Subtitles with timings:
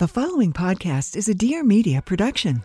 [0.00, 2.62] The following podcast is a Dear Media production.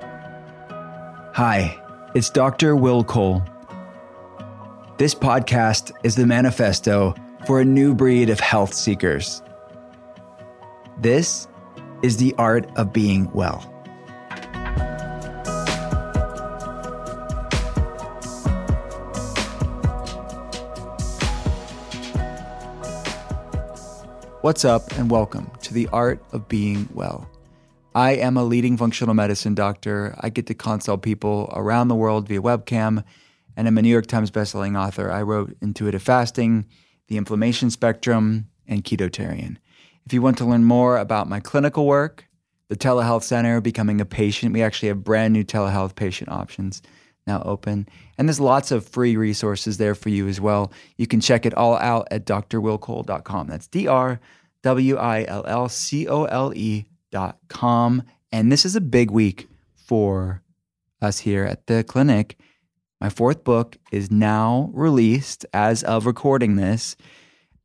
[0.00, 1.76] Hi,
[2.14, 2.76] it's Dr.
[2.76, 3.42] Will Cole.
[4.96, 7.16] This podcast is the manifesto
[7.48, 9.42] for a new breed of health seekers.
[11.00, 11.48] This
[12.04, 13.77] is the art of being well.
[24.48, 27.28] What's up, and welcome to the art of being well.
[27.94, 30.16] I am a leading functional medicine doctor.
[30.20, 33.04] I get to consult people around the world via webcam,
[33.58, 35.12] and I'm a New York Times bestselling author.
[35.12, 36.64] I wrote Intuitive Fasting,
[37.08, 39.58] The Inflammation Spectrum, and Ketotarian.
[40.06, 42.24] If you want to learn more about my clinical work,
[42.70, 46.80] the Telehealth Center, becoming a patient, we actually have brand new telehealth patient options
[47.26, 47.86] now open.
[48.16, 50.72] And there's lots of free resources there for you as well.
[50.96, 53.46] You can check it all out at drwillcole.com.
[53.46, 54.18] That's D R
[54.62, 56.52] W I L L C O L
[57.48, 58.02] com.
[58.32, 60.42] And this is a big week for
[61.00, 62.38] us here at the clinic.
[63.00, 66.96] My fourth book is now released as of recording this.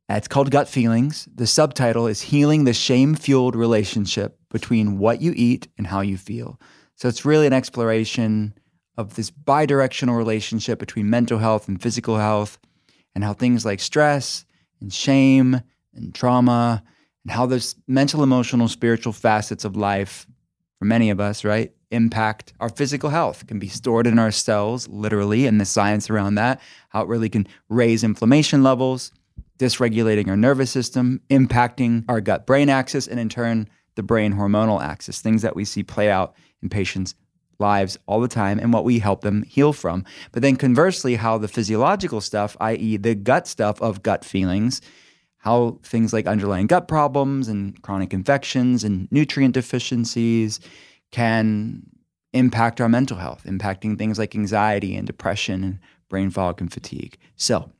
[0.08, 1.28] It's called Gut Feelings.
[1.34, 6.16] The subtitle is Healing the Shame Fueled Relationship Between What You Eat and How You
[6.16, 6.60] Feel.
[6.94, 8.54] So it's really an exploration
[8.96, 12.58] of this bidirectional relationship between mental health and physical health,
[13.14, 14.44] and how things like stress
[14.80, 15.60] and shame
[15.94, 16.82] and trauma,
[17.24, 20.26] and how those mental, emotional, spiritual facets of life,
[20.78, 23.42] for many of us, right, impact our physical health.
[23.42, 27.08] It can be stored in our cells, literally, and the science around that, how it
[27.08, 29.12] really can raise inflammation levels,
[29.58, 34.82] dysregulating our nervous system, impacting our gut brain axis, and in turn, the brain hormonal
[34.82, 37.14] axis, things that we see play out in patients
[37.60, 40.04] lives all the time and what we help them heal from.
[40.32, 44.80] But then conversely, how the physiological stuff, i.e., the gut stuff of gut feelings,
[45.44, 50.58] how things like underlying gut problems and chronic infections and nutrient deficiencies
[51.12, 51.82] can
[52.32, 55.78] impact our mental health, impacting things like anxiety and depression and
[56.08, 57.18] brain fog and fatigue.
[57.36, 57.70] So,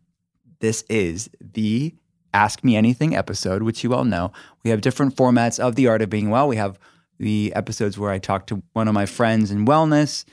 [0.60, 1.94] this is the
[2.34, 4.30] Ask Me Anything episode, which you all know.
[4.62, 6.46] We have different formats of the art of being well.
[6.46, 6.78] We have
[7.18, 10.26] the episodes where I talk to one of my friends in wellness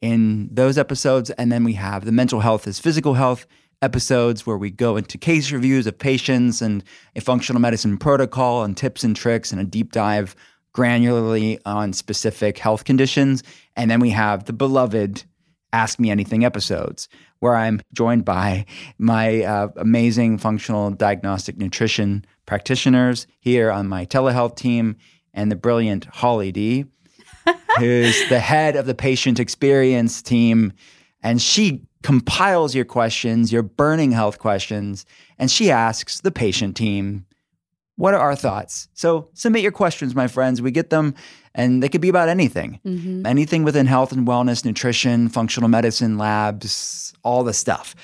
[0.00, 1.30] in those episodes.
[1.30, 3.46] And then we have the mental health is physical health
[3.82, 6.82] episodes where we go into case reviews of patients and
[7.16, 10.34] a functional medicine protocol and tips and tricks and a deep dive
[10.74, 13.42] granularly on specific health conditions.
[13.76, 15.24] And then we have the beloved
[15.72, 17.08] Ask Me Anything episodes,
[17.40, 18.66] where I'm joined by
[18.98, 24.96] my uh, amazing functional diagnostic nutrition practitioners here on my telehealth team
[25.34, 26.84] and the brilliant Holly D,
[27.78, 30.72] who's the head of the patient experience team.
[31.22, 35.06] And she compiles your questions, your burning health questions,
[35.38, 37.26] and she asks the patient team,
[37.96, 38.88] What are our thoughts?
[38.94, 40.60] So submit your questions, my friends.
[40.60, 41.14] We get them,
[41.54, 43.26] and they could be about anything mm-hmm.
[43.26, 47.94] anything within health and wellness, nutrition, functional medicine, labs, all the stuff.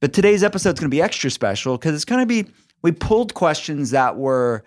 [0.00, 2.50] But today's episode is going to be extra special because it's going to be,
[2.82, 4.62] we pulled questions that were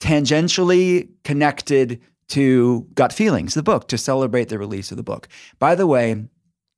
[0.00, 5.28] tangentially connected to Gut Feelings, the book, to celebrate the release of the book.
[5.58, 6.26] By the way,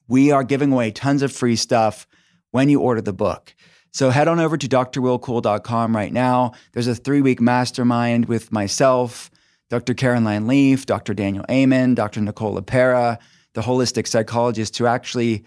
[0.09, 2.07] we are giving away tons of free stuff
[2.51, 3.55] when you order the book.
[3.93, 6.53] So head on over to drwillcole.com right now.
[6.73, 9.31] There's a three week mastermind with myself,
[9.71, 9.95] Dr.
[9.95, 11.15] Caroline Leaf, Dr.
[11.15, 12.21] Daniel Amen, Dr.
[12.21, 13.19] Nicole LePera,
[13.55, 15.45] the holistic psychologist who actually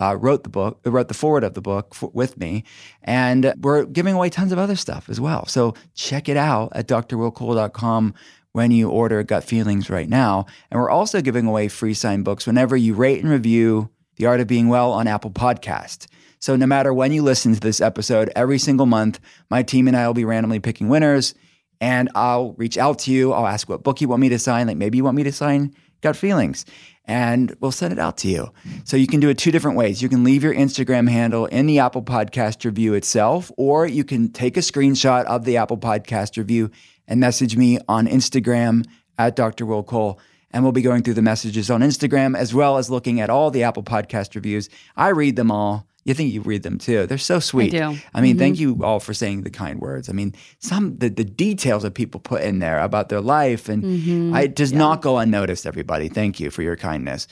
[0.00, 2.64] uh, wrote the book, wrote the forward of the book with me,
[3.02, 5.46] and we're giving away tons of other stuff as well.
[5.46, 8.14] So check it out at drwillcole.com
[8.52, 10.46] when you order Gut Feelings right now.
[10.70, 14.40] And we're also giving away free signed books whenever you rate and review The Art
[14.40, 16.06] of Being Well on Apple Podcast.
[16.38, 19.18] So no matter when you listen to this episode, every single month,
[19.50, 21.34] my team and I will be randomly picking winners
[21.80, 23.32] and I'll reach out to you.
[23.32, 24.66] I'll ask what book you want me to sign.
[24.66, 26.66] Like maybe you want me to sign Gut Feelings
[27.06, 28.50] and we'll send it out to you.
[28.84, 30.02] So you can do it two different ways.
[30.02, 34.30] You can leave your Instagram handle in the Apple Podcast review itself, or you can
[34.30, 36.70] take a screenshot of the Apple Podcast review
[37.06, 38.86] and message me on Instagram
[39.18, 39.66] at Dr.
[39.66, 40.18] Will Cole.
[40.54, 43.50] And we'll be going through the messages on Instagram as well as looking at all
[43.50, 44.70] the Apple Podcast reviews.
[44.96, 45.88] I read them all.
[46.04, 47.06] You think you read them too.
[47.06, 47.74] They're so sweet.
[47.74, 47.98] I do.
[48.14, 48.78] I mean, thank mm-hmm.
[48.78, 50.08] you all for saying the kind words.
[50.08, 53.82] I mean, some the, the details that people put in there about their life and
[53.82, 54.34] mm-hmm.
[54.34, 56.08] I, it does not go unnoticed, everybody.
[56.08, 57.26] Thank you for your kindness.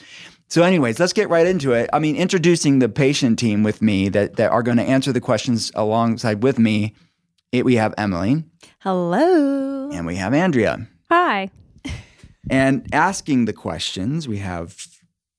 [0.49, 1.89] So, anyways, let's get right into it.
[1.93, 5.21] I mean, introducing the patient team with me that, that are going to answer the
[5.21, 6.93] questions alongside with me.
[7.51, 8.43] It, we have Emily
[8.79, 9.89] Hello.
[9.91, 10.87] and we have Andrea.
[11.09, 11.49] Hi.
[12.49, 14.87] And asking the questions, we have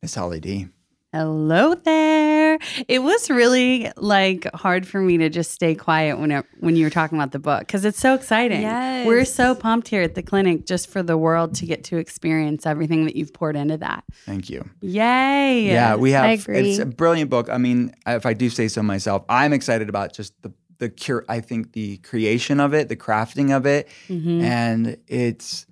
[0.02, 0.68] Miss Holly D.
[1.12, 2.58] Hello there.
[2.88, 6.84] It was really like hard for me to just stay quiet when it, when you
[6.84, 8.62] were talking about the book because it's so exciting.
[8.62, 9.06] Yes.
[9.06, 12.66] We're so pumped here at the clinic just for the world to get to experience
[12.66, 14.02] everything that you've poured into that.
[14.26, 14.68] Thank you.
[14.80, 15.66] Yay.
[15.66, 16.24] Yeah, we have.
[16.24, 16.70] I agree.
[16.70, 17.48] It's a brilliant book.
[17.48, 21.24] I mean, if I do say so myself, I'm excited about just the the cure.
[21.28, 24.40] I think the creation of it, the crafting of it, mm-hmm.
[24.40, 25.66] and it's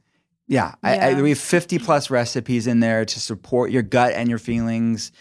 [0.48, 0.74] yeah.
[0.82, 4.38] I, I, we have 50 plus recipes in there to support your gut and your
[4.38, 5.12] feelings,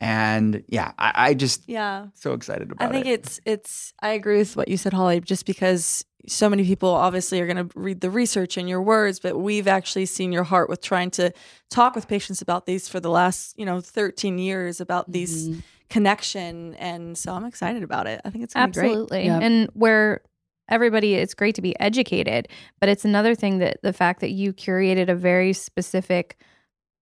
[0.00, 2.06] and yeah, I, I just Yeah.
[2.14, 2.88] so excited about it.
[2.88, 3.20] I think it.
[3.20, 7.40] it's it's I agree with what you said, Holly, just because so many people obviously
[7.40, 10.68] are going to read the research and your words, but we've actually seen your heart
[10.68, 11.32] with trying to
[11.70, 15.60] talk with patients about these for the last, you know, 13 years about these Mm-hmm.
[15.88, 18.20] connection and so I'm excited about it.
[18.24, 18.90] I think it's going to be great.
[18.90, 19.24] Absolutely.
[19.24, 19.42] Yep.
[19.42, 20.20] And where
[20.70, 22.48] everybody, it's great to be educated,
[22.80, 26.36] but it's another thing that the fact that you curated a very specific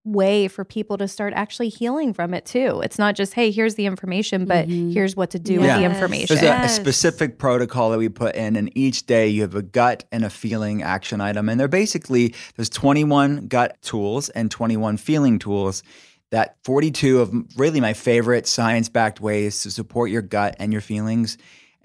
[0.04, 2.80] way for people to start actually healing from it too.
[2.82, 4.92] It's not just, hey, here's the information, but Mhm.
[4.94, 6.34] here's what to do with the information.
[6.38, 9.60] There's a, a specific protocol that we put in, and each day you have a
[9.60, 11.48] gut and a feeling action item.
[11.50, 15.82] And they're basically there's 21 gut tools and 21 feeling tools.
[16.30, 21.36] That 42 of really my favorite science-backed ways to support your gut and your feelings.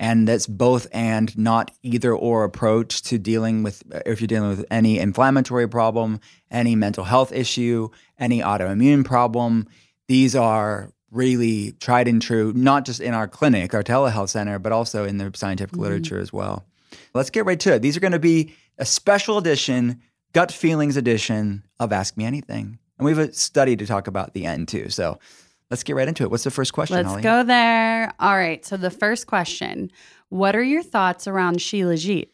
[0.03, 4.65] And that's both and not either or approach to dealing with if you're dealing with
[4.69, 6.19] any inflammatory problem,
[6.51, 7.87] any mental health issue,
[8.19, 9.65] any autoimmune problem.
[10.09, 14.73] These are really tried and true, not just in our clinic, our telehealth center, but
[14.73, 15.83] also in the scientific mm-hmm.
[15.83, 16.65] literature as well.
[17.13, 17.81] Let's get right to it.
[17.81, 20.01] These are going to be a special edition,
[20.33, 22.77] gut feelings edition of Ask Me Anything.
[22.97, 24.89] And we have a study to talk about at the end too.
[24.89, 25.17] So
[25.73, 26.29] let's get right into it.
[26.29, 27.23] What's the first question, Let's Holly?
[27.23, 28.13] go there.
[28.19, 28.63] All right.
[28.63, 29.91] So the first question
[30.29, 32.29] What are your thoughts around Shilajit?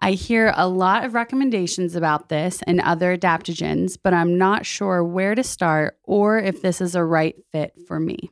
[0.00, 5.04] I hear a lot of recommendations about this and other adaptogens, but I'm not sure
[5.04, 8.30] where to start or if this is a right fit for me.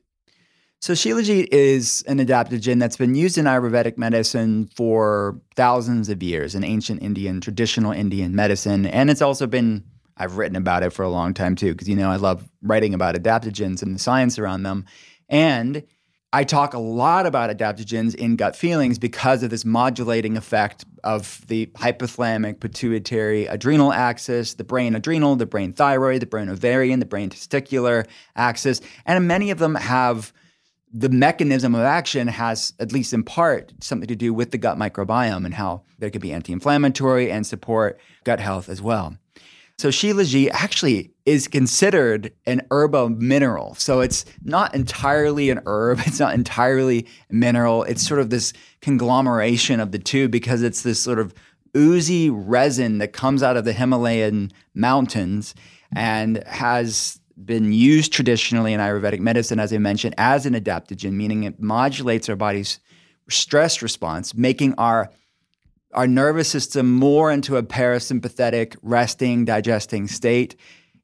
[0.81, 6.55] So Shilajit is an adaptogen that's been used in Ayurvedic medicine for thousands of years
[6.56, 8.87] in ancient Indian, traditional Indian medicine.
[8.87, 9.84] And it's also been,
[10.19, 12.94] I've written about it for a long time too, because you know I love writing
[12.94, 14.85] about adaptogens and the science around them.
[15.29, 15.85] And
[16.32, 21.43] I talk a lot about adaptogens in gut feelings because of this modulating effect of
[21.47, 27.06] the hypothalamic pituitary adrenal axis, the brain adrenal, the brain thyroid, the brain ovarian, the
[27.06, 28.06] brain testicular
[28.37, 28.82] axis.
[29.06, 30.35] And many of them have
[30.93, 34.77] the mechanism of action has, at least in part, something to do with the gut
[34.77, 39.17] microbiome and how they could be anti inflammatory and support gut health as well.
[39.79, 43.77] So Shilajit actually is considered an herbo mineral.
[43.77, 47.85] So it's not entirely an herb, it's not entirely mineral.
[47.85, 51.32] It's sort of this conglomeration of the two because it's this sort of
[51.77, 55.55] oozy resin that comes out of the Himalayan mountains
[55.94, 61.44] and has been used traditionally in Ayurvedic medicine, as I mentioned, as an adaptogen, meaning
[61.44, 62.81] it modulates our body's
[63.29, 65.11] stress response, making our
[65.93, 70.57] our nervous system more into a parasympathetic, resting, digesting state.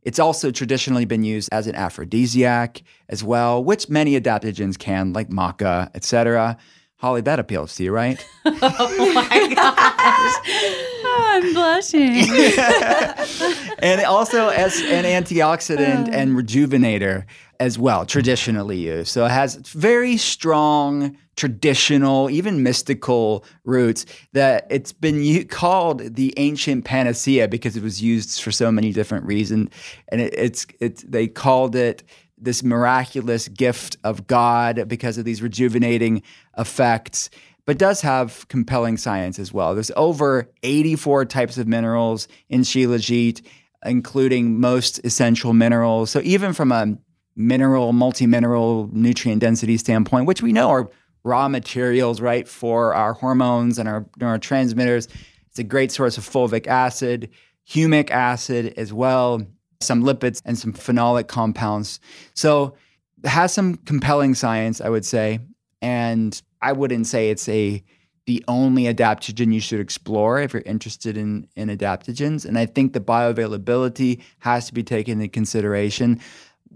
[0.03, 5.31] It's also traditionally been used as an aphrodisiac as well, which many adaptogens can, like
[5.31, 6.59] maca, etc.
[6.97, 8.25] Holly, that appeals to you, right?
[8.47, 10.35] Oh my gosh.
[11.05, 12.01] Oh, I'm blushing.
[13.79, 16.13] and also as an antioxidant uh.
[16.13, 17.25] and rejuvenator
[17.61, 19.09] as well, traditionally used.
[19.09, 26.33] So it has very strong traditional, even mystical roots that it's been u- called the
[26.37, 29.71] ancient panacea because it was used for so many different reasons.
[30.09, 32.03] And it, it's it's they called it
[32.37, 36.23] this miraculous gift of God because of these rejuvenating
[36.59, 37.31] effects
[37.67, 39.75] but does have compelling science as well.
[39.75, 43.43] There's over 84 types of minerals in Shilajit,
[43.85, 46.11] including most essential minerals.
[46.11, 46.97] So even from a
[47.37, 50.91] mineral, multi mineral, nutrient density standpoint, which we know are
[51.25, 55.09] raw materials, right, for our hormones and our neurotransmitters.
[55.49, 57.31] It's a great source of fulvic acid,
[57.69, 59.43] humic acid as well,
[59.81, 61.99] some lipids and some phenolic compounds.
[62.35, 62.77] So
[63.23, 65.41] it has some compelling science, I would say.
[65.81, 67.83] And I wouldn't say it's a
[68.27, 72.47] the only adaptogen you should explore if you're interested in, in adaptogens.
[72.47, 76.21] And I think the bioavailability has to be taken into consideration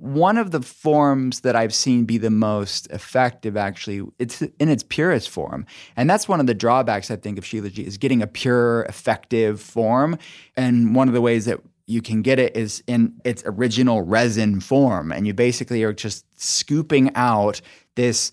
[0.01, 4.83] one of the forms that I've seen be the most effective, actually, it's in its
[4.83, 5.67] purest form.
[5.97, 9.61] And that's one of the drawbacks, I think, of Shilajit is getting a pure, effective
[9.61, 10.17] form.
[10.57, 14.61] And one of the ways that you can get it is in its original resin
[14.61, 15.11] form.
[15.11, 17.61] And you basically are just scooping out
[17.97, 18.31] this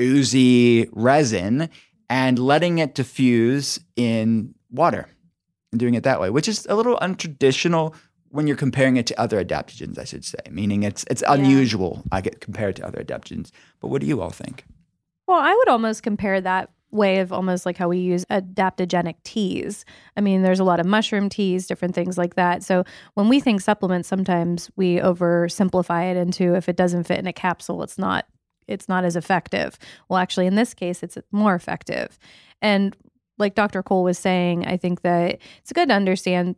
[0.00, 1.70] oozy resin
[2.10, 5.08] and letting it diffuse in water
[5.72, 7.94] and doing it that way, which is a little untraditional
[8.36, 12.02] when you're comparing it to other adaptogens, I should say, meaning it's it's unusual.
[12.12, 13.50] I get compared to other adaptogens.
[13.80, 14.64] But what do you all think?
[15.26, 19.84] Well, I would almost compare that way of almost like how we use adaptogenic teas.
[20.16, 22.62] I mean, there's a lot of mushroom teas, different things like that.
[22.62, 27.26] So when we think supplements, sometimes we oversimplify it into if it doesn't fit in
[27.26, 28.26] a capsule, it's not
[28.68, 29.78] it's not as effective.
[30.08, 32.18] Well, actually, in this case, it's more effective.
[32.60, 32.96] And
[33.38, 33.82] like Dr.
[33.82, 36.56] Cole was saying, I think that it's good to understand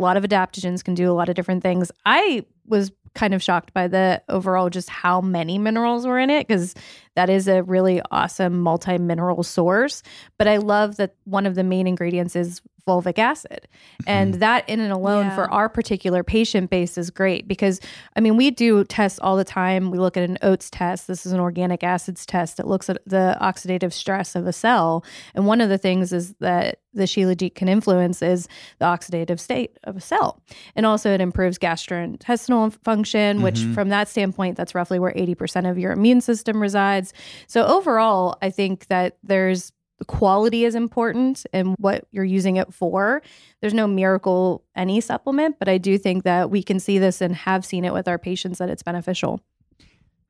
[0.00, 1.92] a lot of adaptogens can do a lot of different things.
[2.06, 6.46] I was kind of shocked by the overall just how many minerals were in it
[6.46, 6.74] because
[7.16, 10.02] that is a really awesome multi mineral source.
[10.38, 13.68] But I love that one of the main ingredients is fulvic acid.
[14.06, 14.40] And mm-hmm.
[14.40, 15.34] that in and alone yeah.
[15.34, 17.80] for our particular patient base is great because
[18.16, 19.90] I mean we do tests all the time.
[19.90, 21.06] We look at an oats test.
[21.06, 25.04] This is an organic acids test that looks at the oxidative stress of a cell.
[25.34, 29.78] And one of the things is that the Shilajit can influence is the oxidative state
[29.84, 30.42] of a cell.
[30.74, 33.74] And also it improves gastrointestinal function, which mm-hmm.
[33.74, 37.12] from that standpoint, that's roughly where 80% of your immune system resides.
[37.46, 42.72] So overall, I think that there's the quality is important and what you're using it
[42.72, 43.22] for.
[43.60, 47.36] There's no miracle any supplement, but I do think that we can see this and
[47.36, 49.40] have seen it with our patients that it's beneficial.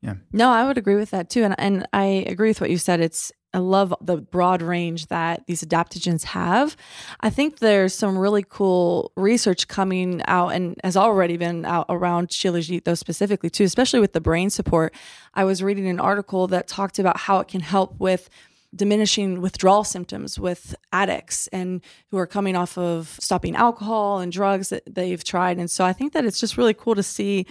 [0.03, 0.15] Yeah.
[0.33, 1.45] No, I would agree with that too.
[1.45, 3.01] And and I agree with what you said.
[3.01, 6.77] It's I love the broad range that these adaptogens have.
[7.21, 12.29] I think there's some really cool research coming out and has already been out around
[12.29, 14.95] Shilajit though specifically too, especially with the brain support.
[15.35, 18.31] I was reading an article that talked about how it can help with
[18.75, 24.69] diminishing withdrawal symptoms with addicts and who are coming off of stopping alcohol and drugs
[24.69, 25.59] that they've tried.
[25.59, 27.47] And so I think that it's just really cool to see,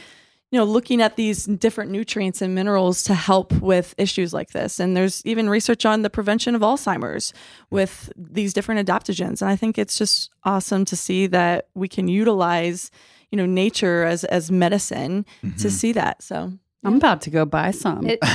[0.51, 4.79] you know, looking at these different nutrients and minerals to help with issues like this.
[4.79, 7.33] And there's even research on the prevention of Alzheimer's
[7.69, 9.41] with these different adaptogens.
[9.41, 12.91] And I think it's just awesome to see that we can utilize,
[13.29, 15.57] you know, nature as as medicine mm-hmm.
[15.57, 16.23] to see that.
[16.23, 18.07] So I'm about to go buy some.
[18.07, 18.27] It, no,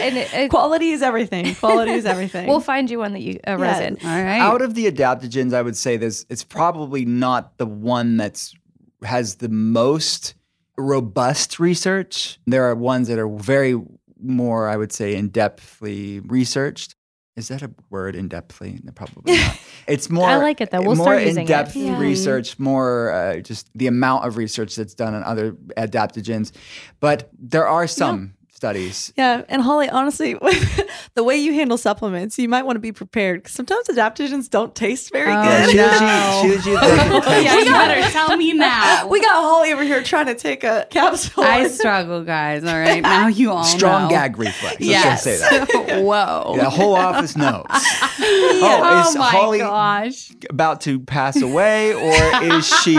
[0.00, 1.54] and it, it, quality is everything.
[1.56, 2.46] Quality is everything.
[2.46, 3.98] we'll find you one that you a resin.
[4.02, 4.40] All right.
[4.40, 6.24] Out of the adaptogens, I would say this.
[6.30, 8.54] It's probably not the one that's
[9.02, 10.34] has the most
[10.76, 12.38] robust research.
[12.46, 13.80] There are ones that are very
[14.20, 16.96] more, I would say, in depthly researched.
[17.38, 18.82] Is that a word in depthly?
[18.82, 19.58] No, probably not.
[19.86, 20.28] It's more.
[20.28, 20.82] I like it though.
[20.82, 21.98] We'll more in depth yeah.
[21.98, 26.52] research, more uh, just the amount of research that's done on other adaptogens,
[27.00, 29.12] but there are some studies.
[29.16, 30.34] Yeah, and Holly, honestly,
[31.14, 34.74] the way you handle supplements, you might want to be prepared because sometimes adaptogens don't
[34.74, 35.76] taste very oh, good.
[35.76, 36.42] No.
[36.42, 39.06] She, she, she, oh, yeah, you better tell me now.
[39.06, 41.44] we got Holly over here trying to take a capsule.
[41.44, 42.64] I struggle, guys.
[42.64, 44.08] All right, now you all strong know.
[44.10, 44.80] gag reflex.
[44.80, 45.22] Yes.
[45.22, 46.02] say that.
[46.02, 46.56] Whoa.
[46.56, 47.64] The whole office knows.
[47.70, 50.32] Oh, oh, is my Holly gosh.
[50.50, 52.98] about to pass away, or is she?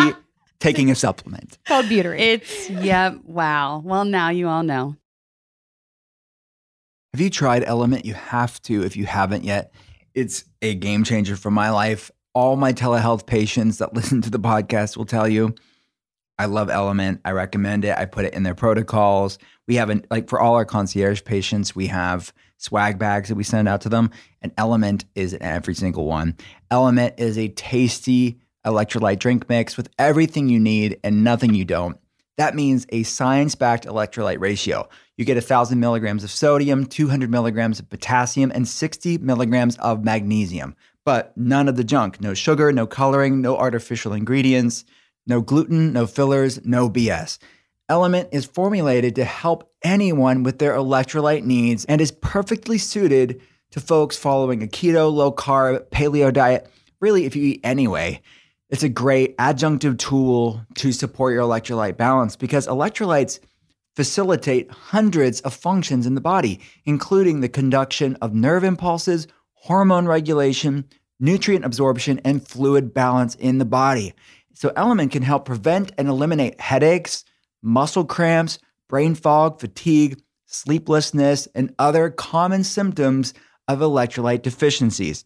[0.59, 2.19] taking a supplement called butyrate.
[2.19, 3.19] It's yep.
[3.23, 3.81] Wow.
[3.83, 4.95] Well, now you all know.
[7.13, 8.05] Have you tried LMNT?
[8.05, 9.73] You have to if you haven't yet.
[10.13, 12.11] It's a game changer for my life.
[12.35, 15.55] All my telehealth patients that listen to the podcast will tell you
[16.37, 17.19] I love LMNT.
[17.25, 17.97] I recommend it.
[17.97, 19.39] I put it in their protocols.
[19.67, 23.43] We have an, like for all our concierge patients, we have swag bags that we
[23.43, 24.11] send out to them,
[24.41, 26.37] and LMNT is in every single one.
[26.71, 31.97] LMNT is a tasty electrolyte drink mix with everything you need and nothing you don't.
[32.39, 34.87] That means a science backed electrolyte ratio.
[35.17, 40.73] You get 1,000 milligrams of sodium, 200 milligrams of potassium, and 60 milligrams of magnesium.
[41.03, 44.85] But none of the junk no sugar, no coloring, no artificial ingredients,
[45.27, 47.39] no gluten, no fillers, no BS.
[47.91, 53.41] LMNT is formulated to help anyone with their electrolyte needs and is perfectly suited
[53.71, 56.71] to folks following a keto, low carb, paleo diet.
[57.01, 58.21] Really, if you eat anyway.
[58.69, 63.39] It's a great adjunctive tool to support your electrolyte balance because electrolytes
[63.95, 70.85] facilitate hundreds of functions in the body, including the conduction of nerve impulses, hormone regulation,
[71.19, 74.13] nutrient absorption, and fluid balance in the body.
[74.53, 77.25] So, LMNT can help prevent and eliminate headaches,
[77.63, 83.33] muscle cramps, brain fog, fatigue, sleeplessness, and other common symptoms
[83.67, 85.25] of electrolyte deficiencies.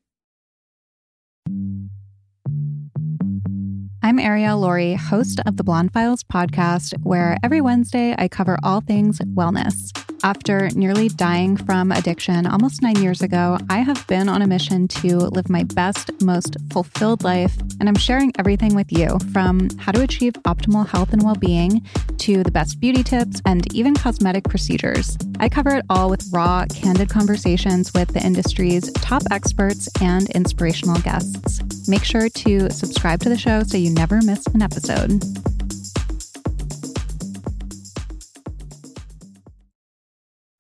[4.04, 8.82] I'm Ariel Laurie, host of the Blonde Files podcast, where every Wednesday I cover all
[8.82, 9.92] things wellness.
[10.24, 14.88] After nearly dying from addiction almost nine years ago, I have been on a mission
[14.90, 19.92] to live my best, most fulfilled life, and I'm sharing everything with you from how
[19.92, 21.82] to achieve optimal health and well being
[22.20, 25.18] to the best beauty tips and even cosmetic procedures.
[25.40, 31.00] I cover it all with raw, candid conversations with the industry's top experts and inspirational
[31.00, 31.90] guests.
[31.90, 35.20] Make sure to subscribe to the show so you never miss an episode.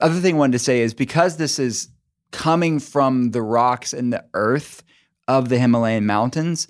[0.02, 1.90] Other thing I wanted to say is because this is
[2.32, 4.84] coming from the rocks and the earth
[5.28, 6.68] of the Himalayan mountains,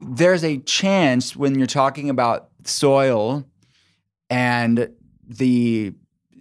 [0.00, 3.44] there's a chance when you're talking about soil
[4.30, 4.90] and
[5.26, 5.92] the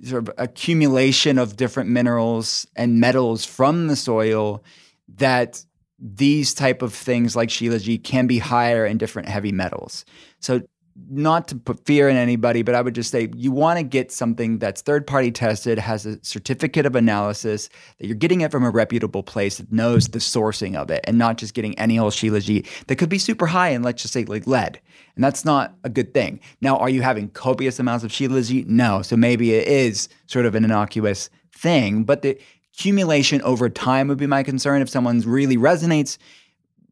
[0.03, 4.63] sort of accumulation of different minerals and metals from the soil
[5.15, 5.63] that
[5.99, 10.03] these type of things like shilajit can be higher in different heavy metals.
[10.39, 10.61] So
[11.09, 14.11] not to put fear in anybody, but I would just say you want to get
[14.11, 18.63] something that's third party tested, has a certificate of analysis, that you're getting it from
[18.63, 22.13] a reputable place that knows the sourcing of it, and not just getting any old
[22.13, 24.79] shilajit that could be super high in, let's just say, like lead.
[25.15, 26.39] And that's not a good thing.
[26.61, 28.67] Now, are you having copious amounts of shilajit?
[28.67, 29.01] No.
[29.01, 32.37] So maybe it is sort of an innocuous thing, but the
[32.73, 36.17] accumulation over time would be my concern if someone's really resonates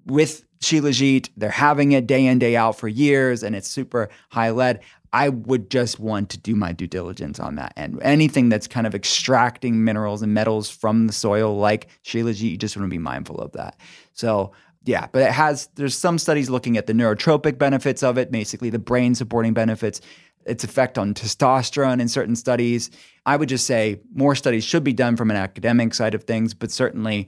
[0.05, 4.51] with Shilajit, they're having it day in, day out for years, and it's super high
[4.51, 4.79] lead.
[5.13, 7.73] I would just want to do my due diligence on that.
[7.75, 12.57] And anything that's kind of extracting minerals and metals from the soil, like Shilajit, you
[12.57, 13.77] just want to be mindful of that.
[14.13, 14.53] So,
[14.85, 18.69] yeah, but it has, there's some studies looking at the neurotropic benefits of it, basically
[18.69, 19.99] the brain supporting benefits,
[20.45, 22.89] its effect on testosterone in certain studies.
[23.25, 26.53] I would just say more studies should be done from an academic side of things,
[26.53, 27.27] but certainly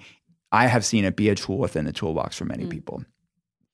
[0.53, 2.69] I have seen it be a tool within the toolbox for many mm.
[2.69, 3.03] people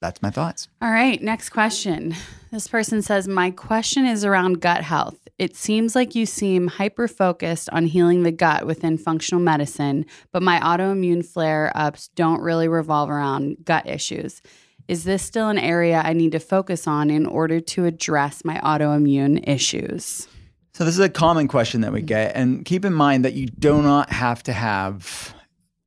[0.02, 0.68] that's my thoughts.
[0.82, 2.16] All right, next question.
[2.52, 5.28] This person says, My question is around gut health.
[5.38, 10.44] It seems like you seem hyper focused on healing the gut within functional medicine, but
[10.44, 14.42] my autoimmune flare ups don't really revolve around gut issues.
[14.88, 18.58] Is this still an area I need to focus on in order to address my
[18.60, 20.28] autoimmune issues?
[20.74, 22.36] So, this is a common question that we get.
[22.36, 25.34] And keep in mind that you do not have to have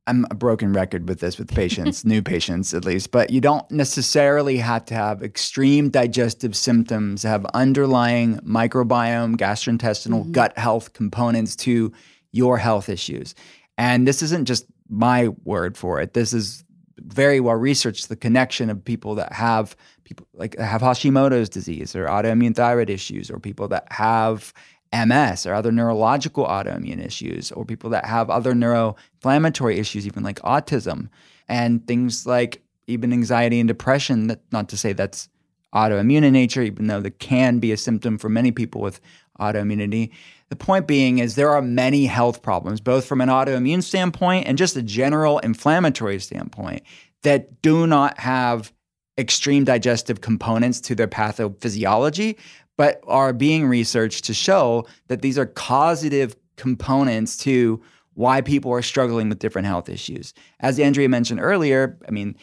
[0.05, 3.69] I'm a broken record with this with patients, new patients at least, but you don't
[3.71, 10.31] necessarily have to have extreme digestive symptoms, have underlying microbiome, gastrointestinal, mm-hmm.
[10.31, 11.91] gut health components to
[12.31, 13.33] your health issues.
[13.77, 16.13] And this isn't just my word for it.
[16.13, 16.63] This is
[16.97, 22.05] very well researched the connection of people that have people like have Hashimoto's disease or
[22.05, 24.53] autoimmune thyroid issues or people that have
[24.93, 30.39] MS or other neurological autoimmune issues, or people that have other neuroinflammatory issues, even like
[30.41, 31.09] autism,
[31.47, 34.27] and things like even anxiety and depression.
[34.27, 35.29] That, not to say that's
[35.73, 39.01] autoimmune in nature, even though that can be a symptom for many people with
[39.39, 40.11] autoimmunity.
[40.49, 44.57] The point being is there are many health problems, both from an autoimmune standpoint and
[44.57, 46.83] just a general inflammatory standpoint,
[47.23, 48.71] that do not have
[49.17, 52.37] extreme digestive components to their pathophysiology,
[52.77, 57.81] but are being researched to show that these are causative components to
[58.13, 60.33] why people are struggling with different health issues.
[60.59, 62.35] As Andrea mentioned earlier, I mean,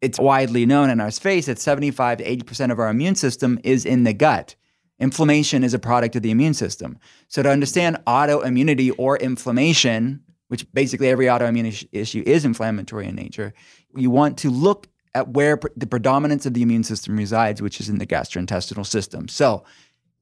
[0.00, 3.86] it's widely known in our space that 75 to 80% of our immune system is
[3.86, 4.54] in the gut.
[5.00, 6.98] Inflammation is a product of the immune system.
[7.28, 13.54] So to understand autoimmunity or inflammation, which basically every autoimmune issue is inflammatory in nature,
[13.96, 17.88] you want to look at where the predominance of the immune system resides, which is
[17.88, 19.28] in the gastrointestinal system.
[19.28, 19.64] So,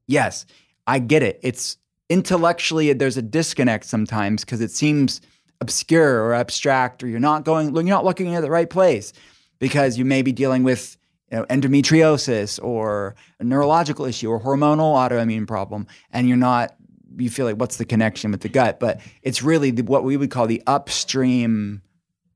[0.07, 0.45] yes,
[0.85, 1.39] I get it.
[1.41, 1.77] It's
[2.09, 5.21] intellectually there's a disconnect sometimes because it seems
[5.61, 9.13] obscure or abstract, or you're not going, you're not looking at the right place
[9.59, 10.97] because you may be dealing with
[11.31, 16.75] you know, endometriosis or a neurological issue or hormonal autoimmune problem, and you're not,
[17.17, 18.79] you feel like what's the connection with the gut?
[18.79, 21.81] But it's really the, what we would call the upstream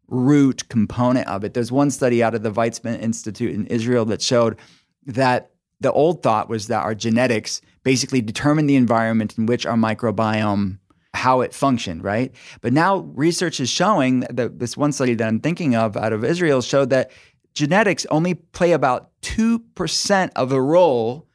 [0.08, 1.54] root component of it.
[1.54, 4.58] There's one study out of the Weizmann Institute in Israel that showed
[5.06, 9.76] that the old thought was that our genetics basically determine the environment in which our
[9.76, 10.80] microbiome
[11.13, 12.34] how it functioned, right?
[12.62, 16.24] But now research is showing that this one study that I'm thinking of out of
[16.24, 17.12] Israel showed that
[17.54, 21.28] genetics only play about 2% of the role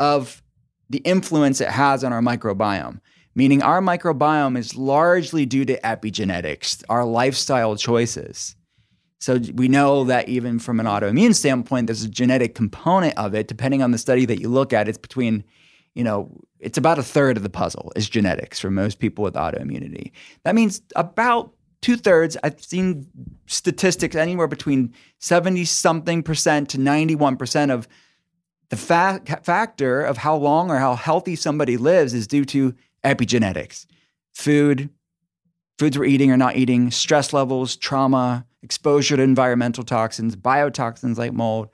[0.00, 0.42] of
[0.90, 3.00] the influence it has on our microbiome.
[3.38, 8.56] Meaning, our microbiome is largely due to epigenetics, our lifestyle choices.
[9.20, 13.46] So, we know that even from an autoimmune standpoint, there's a genetic component of it.
[13.46, 15.44] Depending on the study that you look at, it's between,
[15.94, 19.34] you know, it's about a third of the puzzle is genetics for most people with
[19.34, 20.10] autoimmunity.
[20.42, 23.06] That means about two thirds, I've seen
[23.46, 27.86] statistics anywhere between 70 something percent to 91 percent of
[28.70, 33.86] the fa- factor of how long or how healthy somebody lives is due to epigenetics,
[34.32, 34.90] food,
[35.78, 41.32] foods we're eating or not eating, stress levels, trauma, exposure to environmental toxins, biotoxins like
[41.32, 41.68] mold,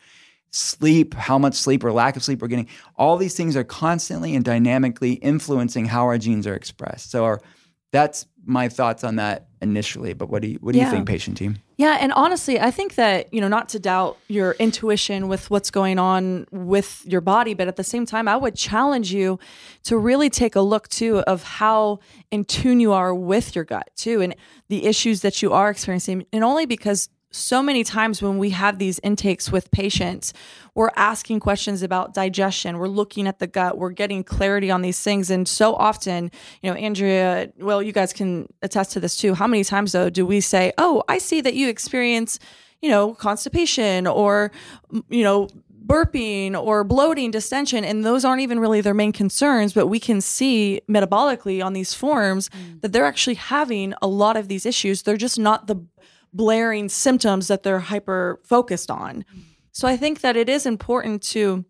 [0.50, 2.68] sleep, how much sleep or lack of sleep we're getting.
[2.96, 7.10] All these things are constantly and dynamically influencing how our genes are expressed.
[7.10, 7.40] So our,
[7.92, 10.12] that's my thoughts on that initially.
[10.12, 10.86] But what do you what do Yeah.
[10.86, 11.56] you think, patient team?
[11.76, 15.70] Yeah, and honestly, I think that, you know, not to doubt your intuition with what's
[15.70, 19.38] going on with your body, but at the same time, I would challenge you
[19.84, 21.98] to really take a look too of how
[22.30, 24.36] in tune you are with your gut too and
[24.68, 26.24] the issues that you are experiencing.
[26.32, 30.32] And only because so many times when we have these intakes with patients,
[30.74, 35.00] we're asking questions about digestion, we're looking at the gut, we're getting clarity on these
[35.00, 35.30] things.
[35.30, 36.30] And so often,
[36.62, 39.34] you know, Andrea, well, you guys can attest to this too.
[39.34, 42.38] How many times though do we say, Oh, I see that you experience,
[42.80, 44.52] you know, constipation or,
[45.08, 45.48] you know,
[45.86, 50.20] burping or bloating, distension, and those aren't even really their main concerns, but we can
[50.20, 52.80] see metabolically on these forms mm.
[52.80, 55.02] that they're actually having a lot of these issues.
[55.02, 55.84] They're just not the
[56.34, 59.18] blaring symptoms that they're hyper focused on.
[59.22, 59.40] Mm-hmm.
[59.72, 61.64] So I think that it is important to,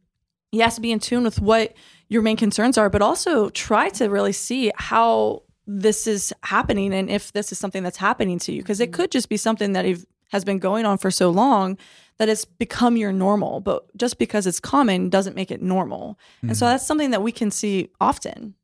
[0.51, 1.75] yes, be in tune with what
[2.09, 7.09] your main concerns are, but also try to really see how this is happening and
[7.09, 8.63] if this is something that's happening to you.
[8.63, 9.03] Because it mm-hmm.
[9.03, 11.79] could just be something that you've, has been going on for so long
[12.19, 13.61] that it's become your normal.
[13.61, 16.19] But just because it's common doesn't make it normal.
[16.43, 16.73] And so mm-hmm.
[16.73, 18.55] that's something that we can see often.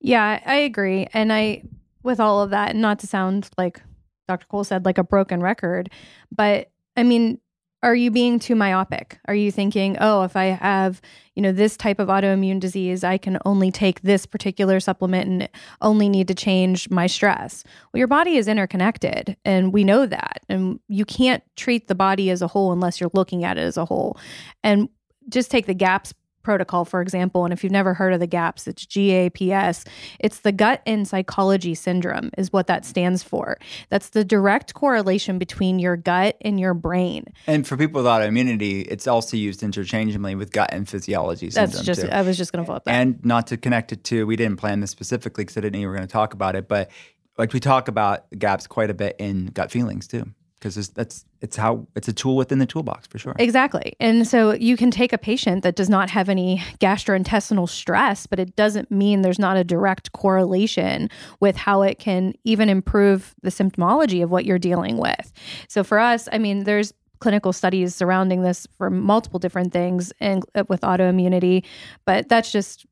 [0.00, 1.08] Yeah, I agree.
[1.12, 1.62] And I,
[2.02, 3.82] with all of that, and not to sound like
[4.28, 4.46] Dr.
[4.46, 5.90] Cole said, like a broken record,
[6.30, 7.40] but I mean,
[7.84, 9.18] are you being too myopic?
[9.26, 11.02] Are you thinking, oh, if I have,
[11.34, 15.48] you know, this type of autoimmune disease, I can only take this particular supplement and
[15.82, 17.62] only need to change my stress?
[17.92, 20.40] Well, your body is interconnected, and we know that.
[20.48, 23.76] And you can't treat the body as a whole unless you're looking at it as
[23.76, 24.16] a whole.
[24.62, 24.88] And
[25.28, 27.44] just take the GAPS protocol, for example.
[27.44, 29.84] And if you've never heard of the GAPS, it's GAPS.
[30.20, 33.58] It's the gut and psychology syndrome, is what that stands for.
[33.88, 37.24] That's the direct correlation between your gut and your brain.
[37.46, 41.84] And for people with autoimmunity, it's also used interchangeably with gut and physiology syndrome That's
[41.84, 42.08] just, too.
[42.08, 42.94] I was just going to follow up that.
[42.94, 45.80] and not to connect it to, we didn't plan this specifically because I didn't know
[45.80, 46.90] you were going to talk about it, but
[47.38, 50.30] like we talk about gaps quite a bit in gut feelings too,
[50.64, 53.34] because that's it's how it's a tool within the toolbox for sure.
[53.38, 53.94] Exactly.
[54.00, 58.38] And so you can take a patient that does not have any gastrointestinal stress, but
[58.38, 63.50] it doesn't mean there's not a direct correlation with how it can even improve the
[63.50, 65.32] symptomology of what you're dealing with.
[65.68, 70.42] So for us, I mean, there's clinical studies surrounding this for multiple different things and
[70.54, 71.62] uh, with autoimmunity,
[72.06, 72.86] but that's just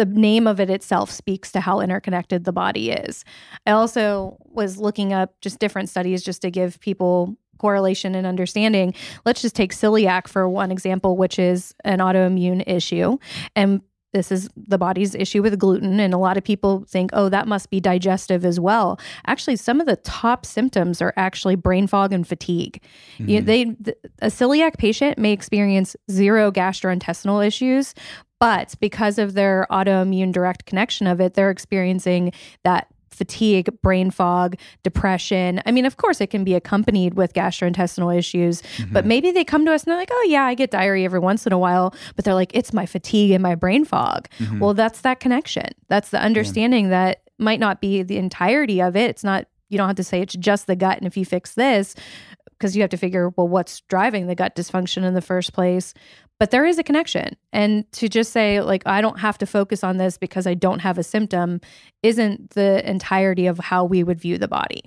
[0.00, 3.22] the name of it itself speaks to how interconnected the body is.
[3.66, 8.94] I also was looking up just different studies just to give people correlation and understanding.
[9.26, 13.18] Let's just take celiac for one example, which is an autoimmune issue.
[13.54, 13.82] And
[14.14, 16.00] this is the body's issue with gluten.
[16.00, 18.98] And a lot of people think, oh, that must be digestive as well.
[19.26, 22.82] Actually, some of the top symptoms are actually brain fog and fatigue.
[23.18, 23.46] You- mm-hmm.
[23.46, 27.94] they, th- a celiac patient may experience zero gastrointestinal issues,
[28.40, 32.32] but because of their autoimmune direct connection of it, they're experiencing
[32.64, 35.60] that fatigue, brain fog, depression.
[35.66, 39.08] I mean, of course, it can be accompanied with gastrointestinal issues, but mm-hmm.
[39.08, 41.46] maybe they come to us and they're like, oh, yeah, I get diarrhea every once
[41.46, 44.26] in a while, but they're like, it's my fatigue and my brain fog.
[44.38, 44.60] Mm-hmm.
[44.60, 45.66] Well, that's that connection.
[45.88, 49.10] That's the understanding that might not be the entirety of it.
[49.10, 50.96] It's not, you don't have to say it's just the gut.
[50.96, 51.94] And if you fix this,
[52.52, 55.94] because you have to figure, well, what's driving the gut dysfunction in the first place?
[56.40, 57.36] But there is a connection.
[57.52, 60.78] And to just say, like, I don't have to focus on this because I don't
[60.80, 61.60] have a symptom
[62.02, 64.82] isn't the entirety of how we would view the body.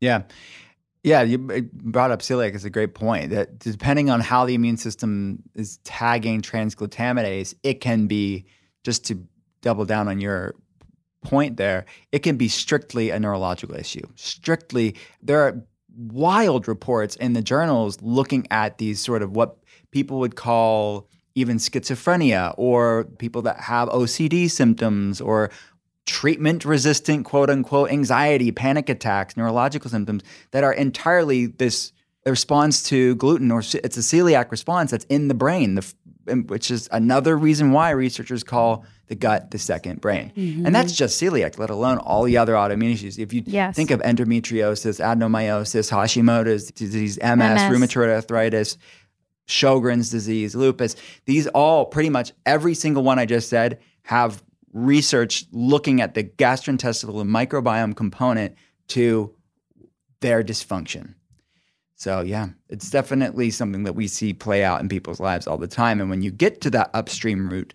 [0.00, 0.22] Yeah.
[1.02, 3.30] Yeah, you brought up celiac is a great point.
[3.30, 8.46] That depending on how the immune system is tagging transglutaminase, it can be
[8.84, 9.26] just to
[9.60, 10.54] double down on your
[11.22, 11.86] point there.
[12.12, 14.06] It can be strictly a neurological issue.
[14.14, 15.64] Strictly, there are
[15.96, 19.56] wild reports in the journals looking at these sort of what
[19.92, 25.50] people would call even schizophrenia or people that have OCD symptoms or
[26.04, 31.92] treatment resistant quote unquote anxiety, panic attacks, neurological symptoms that are entirely this
[32.26, 35.94] response to gluten or it's a celiac response that's in the brain, the,
[36.46, 40.32] which is another reason why researchers call the gut the second brain.
[40.36, 40.66] Mm-hmm.
[40.66, 43.18] And that's just celiac, let alone all the other autoimmune issues.
[43.18, 43.74] If you Yes.
[43.74, 47.60] think of endometriosis, adenomyosis, Hashimoto's disease, MS, MS.
[47.62, 48.78] rheumatoid arthritis,
[49.48, 55.44] Sjogren's disease, lupus, these all pretty much every single one I just said have research
[55.52, 58.54] looking at the gastrointestinal microbiome component
[58.88, 59.34] to
[60.20, 61.14] their dysfunction.
[61.96, 65.68] So, yeah, it's definitely something that we see play out in people's lives all the
[65.68, 66.00] time.
[66.00, 67.74] And when you get to that upstream root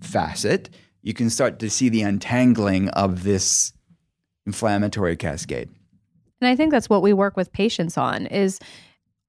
[0.00, 0.70] facet,
[1.02, 3.72] you can start to see the untangling of this
[4.46, 5.68] inflammatory cascade.
[6.40, 8.58] And I think that's what we work with patients on is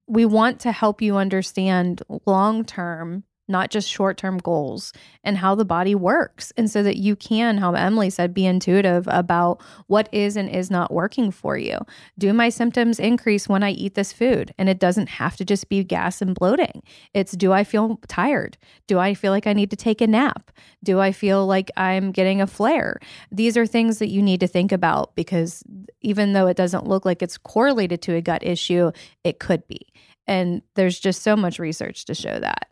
[0.10, 5.56] we want to help you understand long term, not just short term goals and how
[5.56, 6.54] the body works.
[6.56, 10.70] And so that you can, how Emily said, be intuitive about what is and is
[10.72, 11.78] not working for you.
[12.18, 14.54] Do my symptoms increase when I eat this food?
[14.58, 16.84] And it doesn't have to just be gas and bloating.
[17.14, 18.58] It's do I feel tired?
[18.88, 20.52] Do I feel like I need to take a nap?
[20.84, 23.00] Do I feel like I'm getting a flare?
[23.32, 25.64] These are things that you need to think about because
[26.02, 28.92] even though it doesn't look like it's correlated to a gut issue,
[29.24, 29.88] it could be.
[30.28, 32.68] And there's just so much research to show that.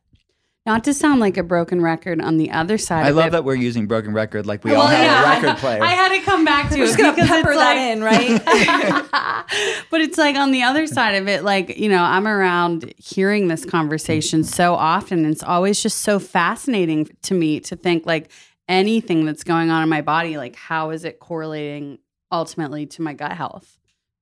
[0.67, 3.31] Not to sound like a broken record on the other side I of love it.
[3.31, 5.23] that we're using broken record like we Well, all have yeah.
[5.23, 5.81] a record player.
[5.81, 6.87] I had to come back to We're it.
[6.87, 9.85] just gonna because pepper that like- in, right?
[9.89, 13.47] but it's like on the other side of it, like, you know, I'm around hearing
[13.47, 15.19] this conversation so often.
[15.23, 18.29] And it's always just so fascinating to me to think like
[18.67, 21.99] anything that's going on in my body, like, how is it correlating
[22.31, 23.77] ultimately to my gut health?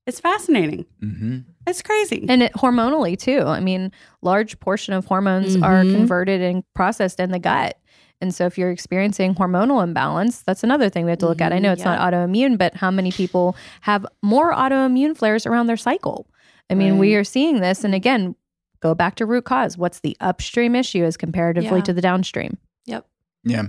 [0.08, 0.86] It's fascinating.
[1.00, 2.26] hmm It's crazy.
[2.30, 3.41] And it hormonally too.
[3.41, 3.91] I mean,
[4.22, 5.91] large portion of hormones are Mhm.
[5.91, 7.78] converted and processed in the gut.
[8.22, 11.52] And so if you're experiencing hormonal imbalance, that's another thing we have to look at.
[11.52, 15.76] I know it's not autoimmune, but how many people have more autoimmune flares around their
[15.78, 16.28] cycle?
[16.70, 18.36] I mean, we are seeing this and again,
[18.80, 19.78] go back to root cause.
[19.78, 21.84] What's the upstream issue as comparatively Yeah.
[21.84, 22.58] to the downstream?
[22.86, 23.06] Yep.
[23.44, 23.68] Yeah.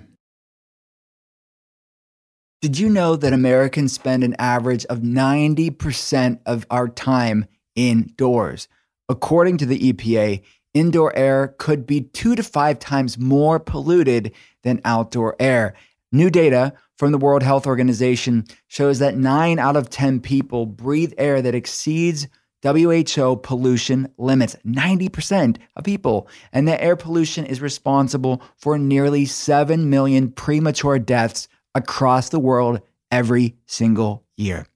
[2.67, 8.67] Did you know that Americans spend an average of 90% of our time indoors?
[9.09, 10.43] According to the EPA,
[10.75, 14.33] indoor air could be two to five times more polluted
[14.65, 15.75] than outdoor air.
[16.11, 21.13] New data from the World Health Organization shows that nine out of 10 people breathe
[21.19, 22.27] air that exceeds
[22.65, 24.57] WHO pollution limits.
[24.67, 26.27] 90% of people.
[26.53, 32.81] And that air pollution is responsible for nearly 7 million premature deaths across the world
[33.11, 34.67] every single year.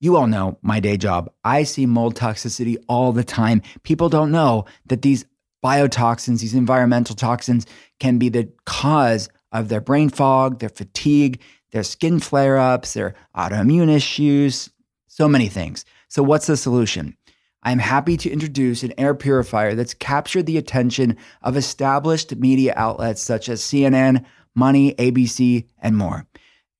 [0.00, 1.30] You all know my day job.
[1.44, 3.60] I see mold toxicity all the time.
[3.82, 5.24] People don't know that these
[5.64, 7.66] biotoxins, these environmental toxins,
[7.98, 11.40] can be the cause of their brain fog, their fatigue,
[11.72, 14.70] their skin flare ups, their autoimmune issues,
[15.08, 15.84] so many things.
[16.08, 17.16] So, what's the solution?
[17.62, 23.22] I'm happy to introduce an air purifier that's captured the attention of established media outlets
[23.22, 26.26] such as CNN, Money, ABC, and more.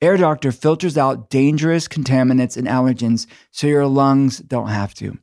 [0.00, 5.18] Air Doctor filters out dangerous contaminants and allergens so your lungs don't have to.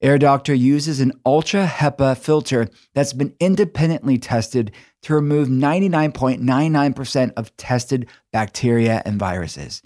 [0.00, 4.72] Air Doctor uses an ultra HEPA filter that's been independently tested
[5.02, 9.80] to remove 99.99% of tested bacteria and viruses.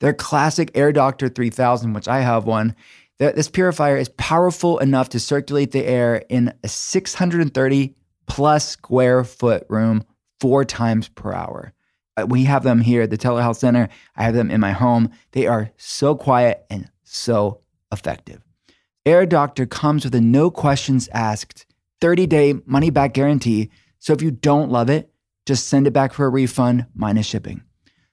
[0.00, 2.76] Their classic Air Doctor 3000, which I have one,
[3.18, 7.94] this purifier is powerful enough to circulate the air in a 630
[8.26, 10.04] plus square foot room
[10.38, 11.72] four times per hour.
[12.16, 13.88] Uh, We have them here at the telehealth center.
[14.16, 15.10] I have them in my home.
[15.32, 17.60] They are so quiet and so
[17.92, 18.40] effective.
[19.04, 21.66] Air Doctor comes with a no questions asked
[22.00, 23.70] 30 day money back guarantee.
[23.98, 25.10] So if you don't love it,
[25.46, 27.62] just send it back for a refund minus shipping.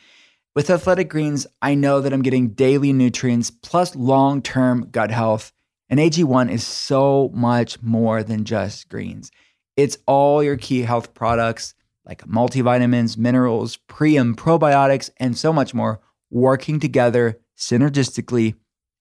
[0.55, 5.53] With Athletic Greens, I know that I'm getting daily nutrients plus long term gut health.
[5.91, 9.33] And AG1 is so much more than just greens.
[9.77, 11.75] It's all your key health products
[12.07, 18.55] like multivitamins, minerals, pre and probiotics, and so much more working together synergistically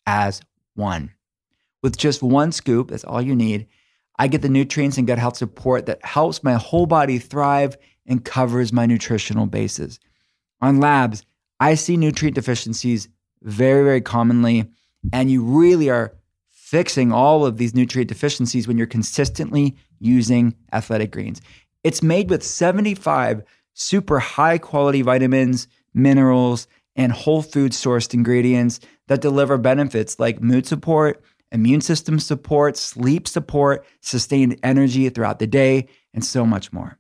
[0.07, 0.41] as
[0.73, 1.11] one.
[1.83, 3.67] With just one scoop, that's all you need,
[4.17, 8.25] I get the nutrients and gut health support that helps my whole body thrive and
[8.25, 9.99] covers my nutritional bases.
[10.61, 11.23] On labs,
[11.59, 13.07] I see nutrient deficiencies
[13.41, 14.65] very, very commonly,
[15.11, 16.13] and you really are
[16.49, 21.41] fixing all of these nutrient deficiencies when you're consistently using athletic greens.
[21.83, 29.21] It's made with 75 super high quality vitamins, minerals, and whole food sourced ingredients that
[29.21, 35.87] deliver benefits like mood support, immune system support, sleep support, sustained energy throughout the day,
[36.13, 36.97] and so much more.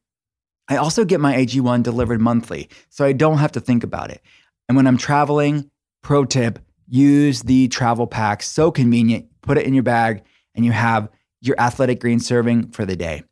[0.67, 4.21] I also get my AG1 delivered monthly, so I don't have to think about it.
[4.67, 5.69] And when I'm traveling,
[6.01, 8.43] pro tip, use the travel pack.
[8.43, 9.27] So convenient.
[9.41, 10.23] Put it in your bag,
[10.55, 11.09] and you have
[11.41, 13.23] your athletic green serving for the day.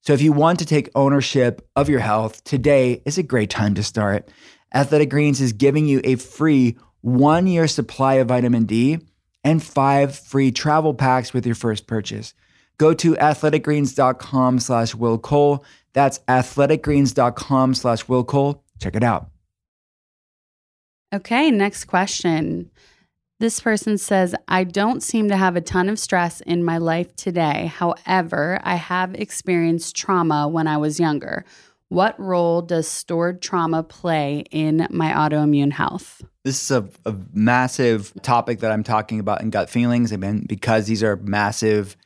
[0.00, 3.74] So if you want to take ownership of your health, today is a great time
[3.74, 4.28] to start.
[4.74, 8.98] Athletic Greens is giving you a free one year supply of vitamin D
[9.44, 12.34] and five free travel packs with your first purchase.
[12.78, 15.64] Go to athleticgreens.com slash Will Cole.
[15.92, 18.64] That's athleticgreens.com slash Will Cole.
[18.80, 19.31] Check it out.
[21.12, 22.70] Okay, next question.
[23.38, 27.14] This person says, I don't seem to have a ton of stress in my life
[27.16, 27.66] today.
[27.66, 31.44] However, I have experienced trauma when I was younger.
[31.88, 36.22] What role does stored trauma play in my autoimmune health?
[36.44, 40.12] This is a, a massive topic that I'm talking about in gut feelings.
[40.12, 41.96] I mean, because these are massive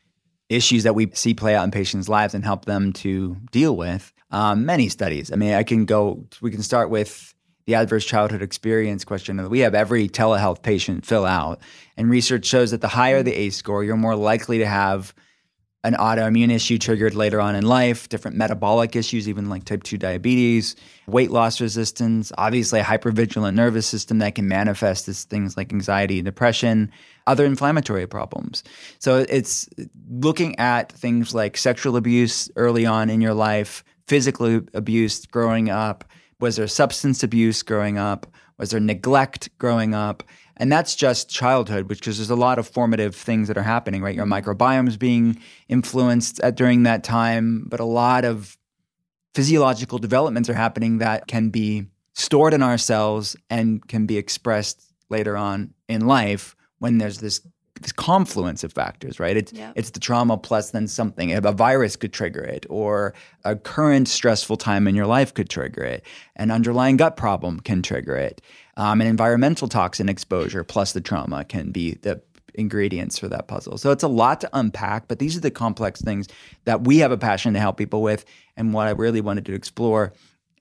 [0.49, 4.13] issues that we see play out in patients' lives and help them to deal with.
[4.33, 5.31] Um, many studies.
[5.31, 7.36] I mean, I can go, we can start with
[7.67, 11.61] the adverse childhood experience question that we have every telehealth patient fill out.
[11.97, 15.13] And research shows that the higher the ACE score, you're more likely to have
[15.87, 19.97] an autoimmune issue triggered later on in life, different metabolic issues, even like type 2
[19.97, 20.75] diabetes,
[21.07, 26.19] weight loss resistance, obviously a hypervigilant nervous system that can manifest as things like anxiety
[26.19, 26.91] and depression,
[27.29, 28.65] other inflammatory problems.
[28.99, 29.69] So it's
[30.11, 36.05] looking at things like sexual abuse early on in your life, physical abuse growing up,
[36.41, 38.27] was there substance abuse growing up?
[38.59, 40.23] Was there neglect growing up?
[40.57, 44.03] And that's just childhood, which because there's a lot of formative things that are happening,
[44.03, 44.15] right?
[44.15, 48.57] Your microbiome is being influenced at, during that time, but a lot of
[49.35, 54.95] physiological developments are happening that can be stored in our cells and can be expressed
[55.11, 57.47] later on in life when there's this
[57.81, 59.37] this confluence of factors, right?
[59.37, 59.73] It's yep.
[59.77, 61.33] it's the trauma plus then something.
[61.33, 65.85] A virus could trigger it, or a current stressful time in your life could trigger
[65.85, 66.05] it.
[66.37, 68.41] An underlying gut problem can trigger it.
[68.77, 72.21] Um, an environmental toxin exposure plus the trauma can be the
[72.55, 73.79] ingredients for that puzzle.
[73.79, 76.27] So it's a lot to unpack, but these are the complex things
[76.65, 78.25] that we have a passion to help people with,
[78.57, 80.13] and what I really wanted to explore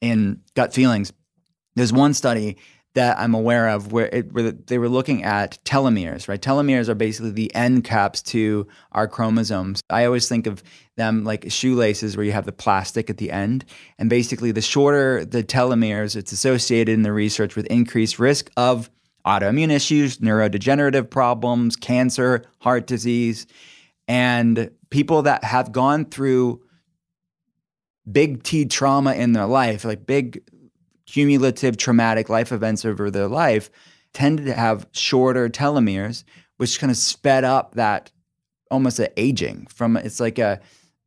[0.01, 1.13] in gut feelings.
[1.75, 2.57] There's one study
[2.95, 6.41] that I'm aware of where, it, where they were looking at telomeres, right?
[6.41, 9.81] Telomeres are basically the end caps to our chromosomes.
[9.89, 10.63] I always think of
[10.95, 13.65] them like shoelaces where you have the plastic at the end.
[13.99, 18.89] And basically, the shorter the telomeres, it's associated in the research with increased risk of
[19.25, 23.45] autoimmune issues, neurodegenerative problems, cancer, heart disease.
[24.07, 26.61] And people that have gone through
[28.09, 30.43] big T trauma in their life, like big
[31.05, 33.69] cumulative traumatic life events over their life
[34.13, 36.23] tended to have shorter telomeres,
[36.57, 38.11] which kind of sped up that
[38.71, 40.59] almost an aging from it's like a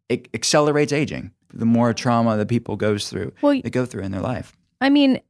[0.09, 4.13] it accelerates aging the more trauma that people goes through well, they go through in
[4.13, 4.57] their life.
[4.81, 5.21] I mean,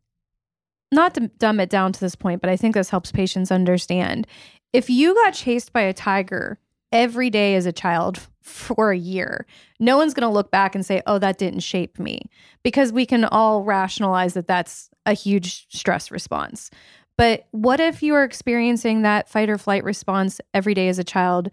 [0.93, 4.27] not to dumb it down to this point, but I think this helps patients understand.
[4.73, 6.59] If you got chased by a tiger
[6.93, 9.47] every day as a child for a year,
[9.79, 12.23] no one's going to look back and say, oh, that didn't shape me,
[12.63, 16.71] because we can all rationalize that that's a huge stress response.
[17.17, 21.05] But what if you are experiencing that fight or flight response every day as a
[21.05, 21.51] child,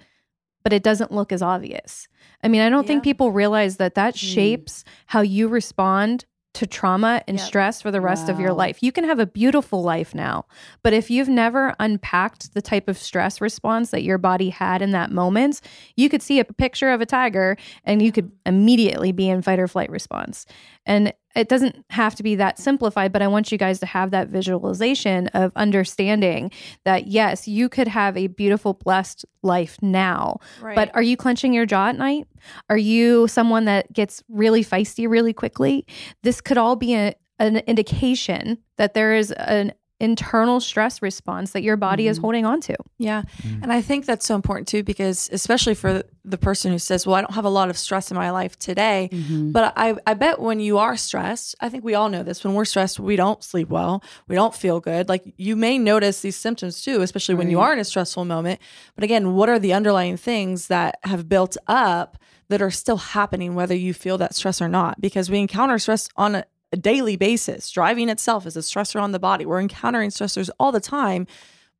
[0.63, 2.07] but it doesn't look as obvious?
[2.43, 2.87] I mean, I don't yeah.
[2.87, 4.33] think people realize that that mm.
[4.33, 6.25] shapes how you respond
[6.55, 7.45] to trauma and yep.
[7.45, 8.33] stress for the rest wow.
[8.33, 8.81] of your life.
[8.81, 10.45] You can have a beautiful life now,
[10.83, 14.91] but if you've never unpacked the type of stress response that your body had in
[14.91, 15.61] that moment,
[15.95, 19.59] you could see a picture of a tiger and you could immediately be in fight
[19.59, 20.45] or flight response.
[20.85, 24.11] And it doesn't have to be that simplified, but I want you guys to have
[24.11, 26.51] that visualization of understanding
[26.85, 30.39] that yes, you could have a beautiful, blessed life now.
[30.61, 30.75] Right.
[30.75, 32.27] But are you clenching your jaw at night?
[32.69, 35.85] Are you someone that gets really feisty really quickly?
[36.23, 41.63] This could all be a, an indication that there is an internal stress response that
[41.63, 42.21] your body is Mhm.
[42.21, 42.75] holding on to.
[42.97, 43.23] Yeah.
[43.61, 47.15] And I think that's so important too, because especially for the person who says, Well,
[47.15, 49.09] I don't have a lot of stress in my life today.
[49.53, 52.43] But I, I bet when you are stressed, I think we all know this.
[52.43, 54.03] When we're stressed, we don't sleep well.
[54.27, 55.07] We don't feel good.
[55.07, 58.59] Like you may notice these symptoms too, especially when you are in a stressful moment.
[58.95, 62.17] But again, what are the underlying things that have built up
[62.49, 64.99] that are still happening, whether you feel that stress or not?
[64.99, 66.45] Because we encounter stress on a,
[66.75, 67.69] daily basis.
[67.71, 69.45] Driving itself is a stressor on the body.
[69.45, 71.27] We're encountering stressors all the time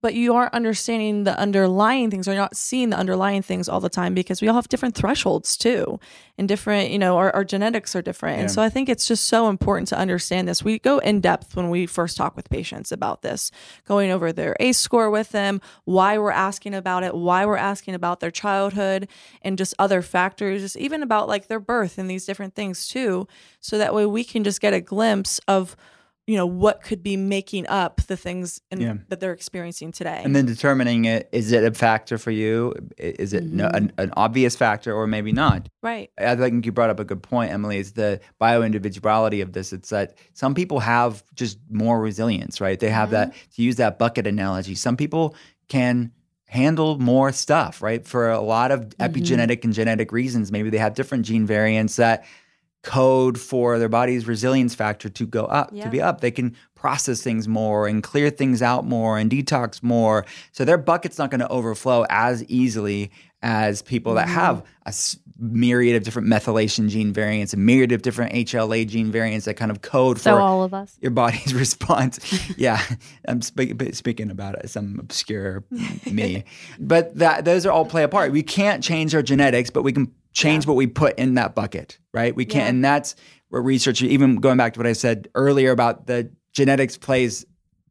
[0.01, 3.79] but you aren't understanding the underlying things or you're not seeing the underlying things all
[3.79, 5.99] the time because we all have different thresholds too
[6.37, 8.39] and different you know our, our genetics are different.
[8.39, 10.63] And so i think it's just so important to understand this.
[10.63, 13.51] We go in depth when we first talk with patients about this
[13.87, 17.95] going over their ace score with them why we're asking about it why we're asking
[17.95, 19.07] about their childhood
[19.41, 23.27] and just other factors just even about like their birth and these different things too
[23.59, 25.75] so that way we can just get a glimpse of
[26.27, 28.93] you know what could be making up the things in, Yeah.
[29.09, 30.21] that they're experiencing today.
[30.23, 32.73] And then determining it is it a factor for you?
[32.97, 33.59] Is it Mm-hmm.
[33.75, 35.69] an, an obvious factor or maybe not?
[35.83, 36.09] right.
[36.17, 37.77] I think you brought up a good point, Emily.
[37.77, 39.71] Is the bio individuality of this?
[39.71, 42.79] It's that some people have just more resilience, right?
[42.79, 44.73] They have that to use that bucket analogy.
[44.73, 45.35] Some people
[45.67, 46.11] can
[46.47, 48.05] handle more stuff, right?
[48.05, 52.23] For a lot of epigenetic and genetic reasons, maybe they have different gene variants that
[52.85, 56.21] code for their body's resilience factor to go up, to be up.
[56.21, 60.25] They can process things more and clear things out more and detox more.
[60.51, 63.11] So their bucket's not going to overflow as easily
[63.41, 64.35] as people that mm-hmm.
[64.35, 64.93] have a
[65.37, 69.71] myriad of different methylation gene variants, a myriad of different HLA gene variants that kind
[69.71, 70.97] of code So for all of us.
[71.01, 72.19] your body's response.
[72.57, 72.81] yeah,
[73.27, 75.63] I'm speak, speaking about it, some obscure
[76.11, 76.43] me,
[76.79, 78.31] but that those are all play a part.
[78.31, 81.97] We can't change our genetics, but we can change what we put in that bucket,
[82.13, 82.35] right?
[82.35, 82.69] We can't, Yeah.
[82.69, 83.15] and that's
[83.49, 84.01] where research.
[84.03, 87.45] Even going back to what I said earlier about the genetics plays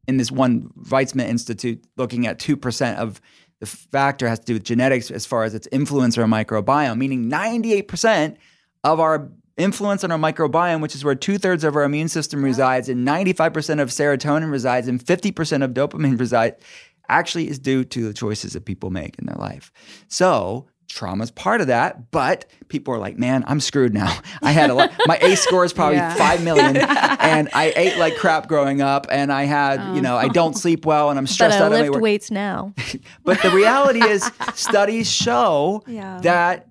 [0.07, 3.19] in this one Weizmann Institute, looking at two percent of
[3.59, 6.97] the factor has to do with genetics as far as its influence on our microbiome,
[6.97, 8.35] meaning 98%
[8.83, 12.43] of our influence on our microbiome, which is where two thirds of our immune system
[12.43, 16.61] resides, and 95% of serotonin resides, and 50% of dopamine resides,
[17.07, 19.71] actually is due to the choices that people make in their life.
[20.09, 24.17] So, trauma's part of that, but people are like, man, I'm screwed now.
[24.41, 26.13] I had a lot, my ACE score is probably Yeah.
[26.15, 30.27] 5 million, and I ate like crap growing up, and I had, you know, I
[30.27, 30.59] don't oh.
[30.59, 31.71] sleep well, and I'm But stressed I out.
[31.71, 32.73] my lift weights now.
[33.23, 36.19] But the reality is, studies show Yeah.
[36.21, 36.67] that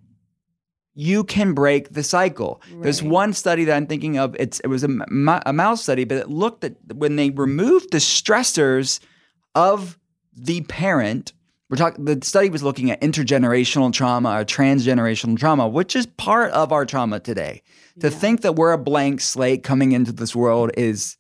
[0.95, 2.63] you can break the cycle.
[2.81, 4.37] There's one study that I'm thinking of.
[4.39, 4.89] It's it was a,
[5.45, 9.01] a mouse study, but it looked at when they removed the stressors
[9.57, 9.99] of
[10.37, 11.33] the parent.
[11.71, 12.05] We're talking.
[12.05, 16.85] The study was looking at intergenerational trauma or transgenerational trauma, which is part of our
[16.85, 17.63] trauma today.
[18.01, 21.17] To think that we're a blank slate coming into this world is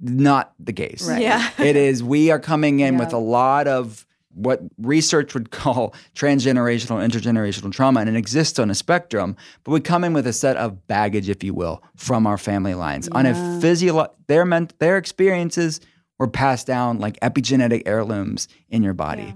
[0.00, 1.06] not the case.
[1.08, 1.22] Right.
[1.22, 1.50] Yeah.
[1.58, 7.04] it is we are coming in with a lot of what research would call transgenerational
[7.06, 10.56] intergenerational trauma and it exists on a spectrum but we come in with a set
[10.56, 13.60] of baggage if you will from our family lines on a Yeah.
[13.60, 15.80] physio their meant their experiences
[16.20, 19.34] were passed down like epigenetic heirlooms in your body.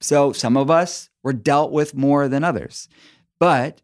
[0.00, 2.88] So some of us were dealt with more than others.
[3.40, 3.82] But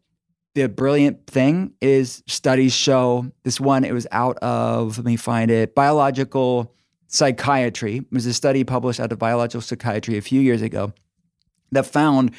[0.55, 5.51] the brilliant thing is studies show this one it was out of let me find
[5.51, 6.73] it biological
[7.07, 7.97] psychiatry.
[7.97, 10.93] It was a study published out of biological psychiatry a few years ago
[11.73, 12.31] that found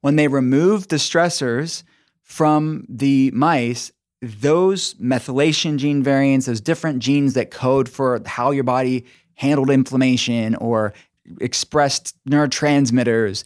[0.00, 1.82] when they removed the stressors
[2.22, 3.90] from the mice
[4.22, 9.04] those methylation gene variants those different genes that code for how your body
[9.36, 10.92] handled inflammation or
[11.40, 13.44] expressed neurotransmitters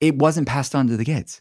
[0.00, 1.40] it wasn't passed on to the kids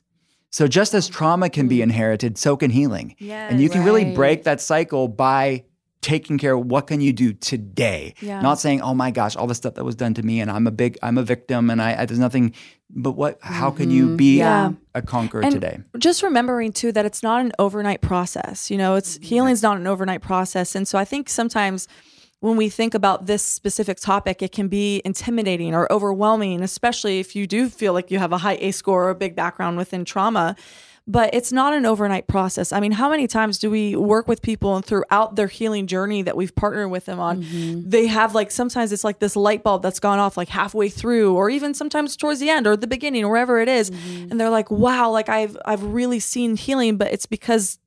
[0.52, 1.84] so just as trauma can be mm.
[1.84, 5.64] inherited so can healing and you can really break that cycle by
[6.02, 8.42] taking care of what can you do today Yeah.
[8.42, 10.66] not saying oh my gosh all the stuff that was done to me and i'm
[10.66, 12.54] a big i'm a victim and i, I there's nothing
[12.90, 14.16] but what how can you mm-hmm.
[14.16, 14.72] be Yeah.
[14.96, 18.72] a conqueror And today just remembering too that it's not an overnight process.
[18.72, 19.26] You know, it's mm-hmm.
[19.26, 20.76] healing's not an overnight process.
[20.76, 21.88] And so I think sometimes
[22.42, 27.36] when we think about this specific topic, it can be intimidating or overwhelming, especially if
[27.36, 30.06] you do feel like you have a high ACE score or a big background within
[30.06, 30.56] trauma.
[31.06, 32.72] But it's not an overnight process.
[32.72, 36.22] I mean, how many times do we work with people and throughout their healing journey
[36.22, 37.90] that we've partnered with them on, mm-hmm.
[37.90, 41.36] they have like sometimes it's like this light bulb that's gone off like halfway through,
[41.36, 43.90] or even sometimes towards the end or the beginning, or wherever it is.
[43.90, 44.30] Mm-hmm.
[44.30, 47.80] and they're like, "Wow, like I've I've really seen healing," but it's because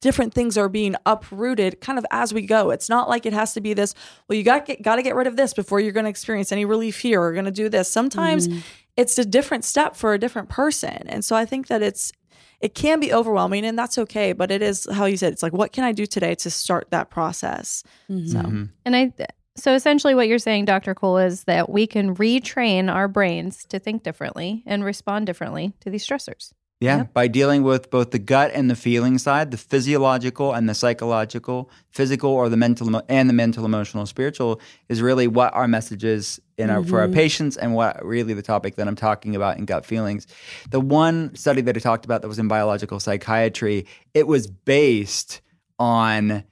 [0.00, 2.70] different things are being uprooted kind of as we go.
[2.70, 3.94] It's not like it has to be this,
[4.28, 6.64] well, you got got to get rid of this before you're going to experience any
[6.64, 7.90] relief here or going to do this.
[7.90, 8.58] Sometimes Mm-hmm.
[8.96, 11.04] it's a different step for a different person.
[11.06, 12.12] And so I think that it's
[12.60, 15.52] it can be overwhelming and that's okay, but it is how you said it's like
[15.52, 17.82] what can I do today to start that process?
[18.10, 18.26] Mm-hmm.
[18.28, 19.12] So And I,
[19.56, 20.94] so essentially, what you're saying, Dr.
[20.94, 25.90] Cole, is that we can retrain our brains to think differently and respond differently to
[25.90, 26.52] these stressors.
[26.82, 30.74] Yeah, by dealing with both the gut and the feeling side, the physiological and the
[30.74, 34.58] psychological, physical or the mental and the mental, emotional, spiritual
[34.88, 37.12] is really what our message is in our, for our Mhm.
[37.12, 40.26] patients and what really the topic that I'm talking about in gut feelings.
[40.70, 45.42] The one study that I talked about that was in biological psychiatry, it was based
[45.78, 46.44] on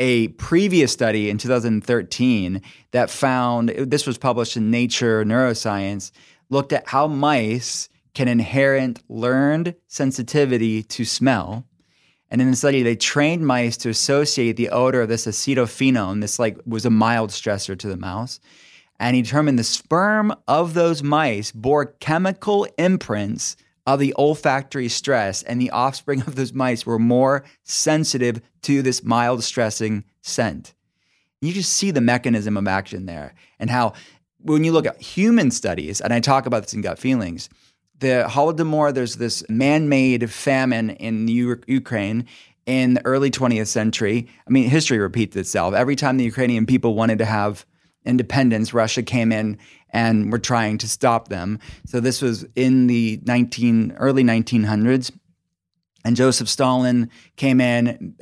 [0.00, 2.62] a previous study in 2013
[2.92, 6.12] that found this was published in Nature Neuroscience
[6.48, 11.66] looked at how mice can inherit learned sensitivity to smell.
[12.30, 16.22] And in the study, they trained mice to associate the odor of this acetophenone.
[16.22, 18.40] This like was a mild stressor to the mouse.
[18.98, 23.54] And he determined the sperm of those mice bore chemical imprints
[23.86, 29.04] of the olfactory stress, and the offspring of those mice were more sensitive to this
[29.04, 30.72] mild stressing scent.
[31.42, 33.92] You just see the mechanism of action there, and how
[34.38, 37.48] when you look at human studies, and I talk about this in gut feelings,
[37.98, 42.26] the Holodomor, there's this man-made famine in U- Ukraine
[42.66, 44.28] in the early 20th century.
[44.46, 45.74] I mean, history repeats itself.
[45.74, 47.64] Every time the Ukrainian people wanted to have
[48.04, 49.58] independence, Russia came in
[49.90, 51.58] and were trying to stop them.
[51.86, 55.12] So this was in the 19 early 1900s.
[56.06, 58.14] And Joseph Stalin came in,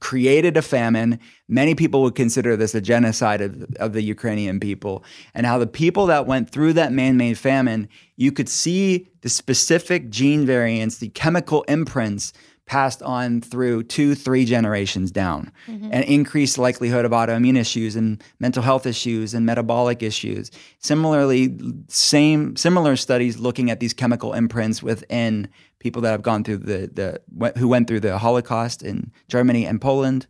[0.00, 1.20] created a famine.
[1.46, 5.04] Many people would consider this a genocide of, of the Ukrainian people.
[5.32, 9.28] And how the people that went through that man made famine, you could see the
[9.28, 12.32] specific gene variants, the chemical imprints
[12.68, 15.88] passed on through two, three generations down, Mhm.
[15.90, 20.50] and increased likelihood of autoimmune issues and mental health issues and metabolic issues.
[20.78, 21.56] Similarly,
[21.88, 25.48] same similar studies looking at these chemical imprints within
[25.80, 27.20] people that have gone through the the
[27.58, 30.26] who went through the Holocaust in Germany and Poland,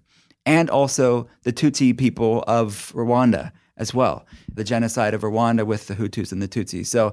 [0.47, 4.25] and also the Tutsi people of Rwanda as well,
[4.55, 6.87] the genocide of Rwanda with the Hutus and the Tutsis.
[6.87, 7.13] So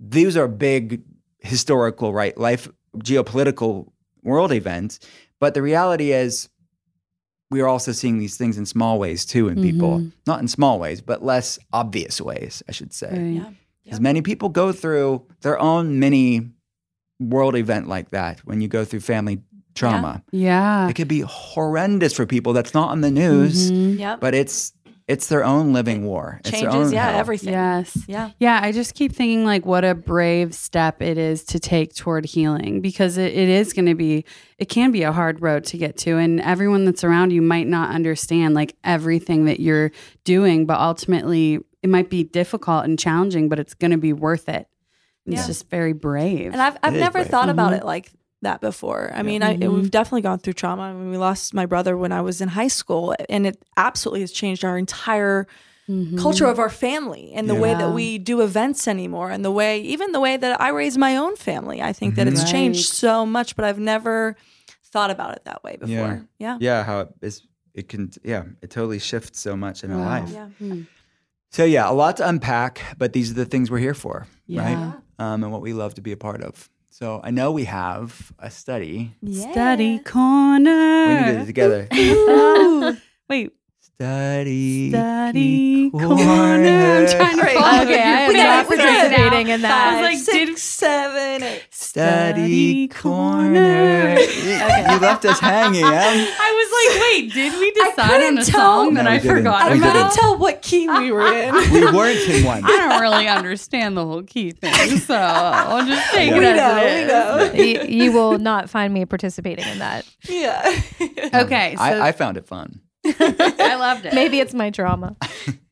[0.00, 1.02] these are big
[1.40, 2.68] historical right life
[2.98, 3.88] geopolitical
[4.24, 4.98] world events,
[5.40, 6.48] but the reality is
[7.50, 10.12] we are also seeing these things in small ways too in people, Mhm.
[10.26, 13.10] not in small ways, but less obvious ways, I should say.
[13.10, 13.42] Right.
[13.42, 13.50] Yeah.
[13.84, 16.48] Because many people go through their own mini
[17.20, 19.42] world event like that when you go through family
[19.74, 20.22] trauma.
[20.32, 20.88] Yeah.
[20.88, 23.98] It could be horrendous for people that's not on the news, Mhm.
[23.98, 24.20] Yep.
[24.20, 24.72] but it's
[25.06, 26.40] it's their own living war.
[26.40, 27.20] It's their changes, own yeah, hell.
[27.20, 27.52] everything.
[27.52, 27.96] Yes.
[28.08, 28.30] Yeah.
[28.38, 28.58] Yeah.
[28.62, 32.80] I just keep thinking like what a brave step it is to take toward healing
[32.80, 34.24] because it, it is going to be,
[34.58, 36.16] it can be a hard road to get to.
[36.16, 39.90] And everyone that's around you might not understand like everything that you're
[40.24, 44.48] doing, but ultimately it might be difficult and challenging, but it's going to be worth
[44.48, 44.66] it.
[45.26, 45.46] It's Yeah.
[45.46, 46.52] just very brave.
[46.52, 47.26] And I've I've It is never brave.
[47.28, 47.78] thought about Mhm.
[47.78, 48.10] it like
[48.44, 49.10] that before.
[49.14, 49.74] I mean, I, Mhm.
[49.74, 50.82] we've definitely gone through trauma.
[50.84, 54.20] I mean, we lost my brother when I was in high school, and it absolutely
[54.22, 55.46] has changed our entire
[56.16, 59.80] culture of our family and the way that we do events anymore, and the way
[59.82, 61.82] even the way that I raise my own family.
[61.82, 62.32] I think that Mhm.
[62.32, 64.34] it's changed so much, but I've never
[64.92, 66.24] thought about it that way before.
[66.38, 66.56] Yeah.
[66.60, 67.42] Yeah, how it is
[67.74, 70.30] it can yeah, it totally shifts so much in our life.
[70.32, 70.46] Yeah.
[70.58, 70.82] Hmm.
[71.50, 74.62] So yeah, a lot to unpack, but these are the things we're here for, Yeah.
[74.62, 74.94] right?
[75.18, 76.70] Um, and what we love to be a part of.
[76.94, 79.16] So I know we have a study.
[79.20, 79.50] Yeah.
[79.50, 81.08] Study corner.
[81.08, 81.88] We need to do it together.
[81.92, 82.96] Ooh.
[83.28, 83.50] Wait.
[83.98, 84.90] Study.
[84.90, 86.06] Study corner.
[86.16, 86.96] corner.
[86.96, 87.54] I'm trying to Great.
[87.56, 89.88] follow Okay, your I am we not gotta figure participating in that.
[89.88, 91.62] I was like, Six, did seven, eight.
[91.70, 94.16] Study corner.
[94.84, 95.90] You left us hanging, Em.
[95.92, 98.84] I was like, wait, did we decide on a tell.
[98.84, 99.36] song that No, I we didn't.
[99.38, 100.12] forgot We I couldn't about?
[100.12, 101.54] tell what key we were in.
[101.72, 102.64] We weren't in one.
[102.64, 106.56] I don't really understand the whole key thing, so I'll just take we it as
[106.56, 107.78] know, it we is.
[107.86, 107.88] know.
[107.92, 110.04] you, you will not find me participating in that.
[110.28, 110.80] yeah.
[111.32, 112.80] Okay, so I, I found it fun.
[113.20, 114.14] I loved it.
[114.14, 115.16] Maybe it's my drama.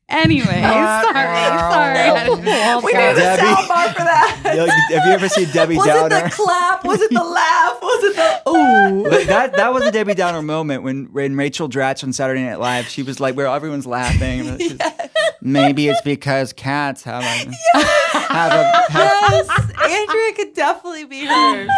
[0.09, 1.13] Anyway, sorry,
[1.57, 2.29] sorry.
[2.83, 3.41] we need a Debbie.
[3.41, 4.41] soundbar for that.
[4.43, 4.69] Like,
[4.99, 6.03] Have you ever seen Debbie Downer?
[6.03, 6.17] Was Downer?
[6.17, 6.85] it the clap?
[6.85, 7.79] Was it the laugh?
[7.81, 9.09] Was it the ooh?
[9.09, 12.59] But that that was a Debbie Downer moment when when Rachel Dratch on Saturday Night
[12.59, 14.57] Live, she was like, where everyone's laughing.
[14.59, 14.77] She's,
[15.41, 17.51] Maybe it's because cats have a
[18.17, 19.49] have a have, Yes,
[19.81, 21.69] Andrea could definitely be hers.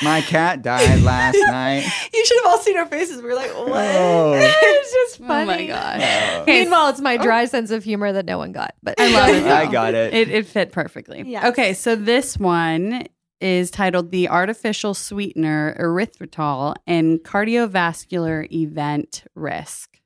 [0.00, 1.84] My cat died last night.
[2.12, 3.20] You should have all seen our faces.
[3.20, 3.94] We were like, what?
[3.94, 4.32] Oh.
[4.36, 5.42] it's just funny.
[5.42, 6.02] Oh my gosh.
[6.02, 6.44] Oh.
[6.46, 8.74] Meanwhile, it's my dry sense of humor that no one got.
[8.82, 9.44] But I love it.
[9.46, 10.14] I got it.
[10.14, 11.22] It, it fit perfectly.
[11.26, 11.48] Yeah.
[11.48, 13.06] Okay, so this one
[13.40, 19.98] is titled The Artificial Sweetener Erythritol and Cardiovascular Event Risk.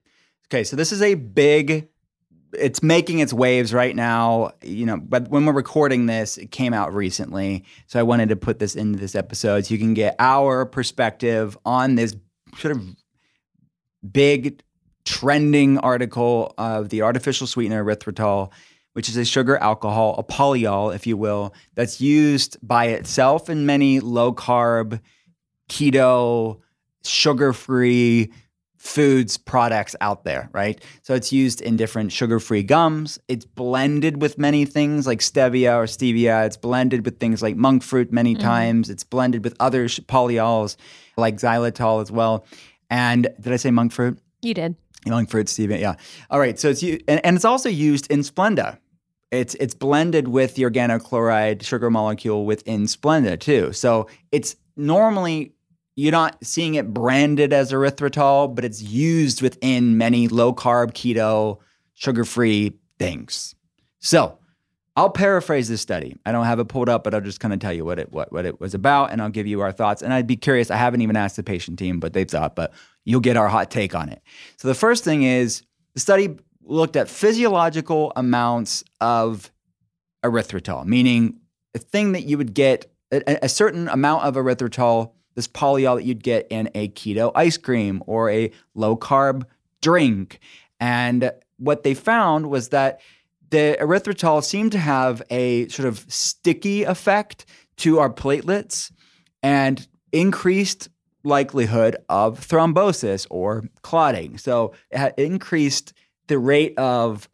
[0.49, 1.89] Okay, so this is a big
[2.59, 6.75] it's making its waves right now, you know, but when we're recording this, it came
[6.75, 7.65] out recently.
[7.87, 11.57] So I wanted to put this into this episode so you can get our perspective
[11.65, 12.17] on this
[12.59, 12.83] sort of
[14.11, 14.63] big
[15.05, 18.51] trending article of the artificial sweetener erythritol,
[18.95, 23.67] which is a sugar alcohol, a polyol, if you will, that's used by itself in
[23.67, 25.01] many low carb,
[25.69, 26.61] keto,
[27.05, 28.33] sugar free
[28.87, 30.82] foods products out there, right?
[31.03, 33.18] So it's used in different sugar-free gums.
[33.28, 36.47] It's blended with many things like stevia or stevia.
[36.47, 38.43] It's blended with things like monk fruit many mm-hmm.
[38.43, 38.89] times.
[38.89, 40.76] It's blended with other polyols
[41.16, 42.47] like xylitol as well.
[42.89, 44.18] And did I say monk fruit?
[44.43, 44.76] You did.
[45.07, 45.80] Monk fruit, stevia.
[45.80, 45.97] Yeah.
[46.30, 46.59] All right.
[46.59, 48.78] So it's and, and it's also used in Splenda.
[49.32, 53.72] It's it's blended with the organochloride sugar molecule within Splenda too.
[53.72, 55.56] So it's normally
[55.97, 61.59] you're not seeing it branded as erythritol, but it's used within many low carb, keto,
[61.94, 63.55] sugar free things.
[63.99, 64.38] So
[64.94, 66.14] I'll paraphrase this study.
[66.24, 68.12] I don't have it pulled up, but I'll just kind of tell you what it
[68.12, 70.03] what, what it was about, and I'll give you our thoughts.
[70.03, 70.70] And I'd be curious.
[70.70, 72.72] I haven't even asked the patient team, but they've thought, but
[73.05, 74.22] you'll get our hot take on it.
[74.59, 75.62] So the first thing is
[75.94, 79.51] the study looked at physiological amounts of
[80.22, 81.40] erythritol, meaning
[81.74, 86.05] a thing that you would get a, a certain amount of erythritol this polyol that
[86.05, 89.45] you'd get in a keto ice cream or a low carb
[89.80, 90.41] drink.
[90.80, 93.01] And what they found was that
[93.51, 98.91] the erythritol seemed to have a sort of sticky effect to our platelets
[99.43, 100.89] and increased
[101.22, 104.39] likelihood of thrombosis or clotting.
[104.39, 105.93] So it increased
[106.28, 107.28] the rate of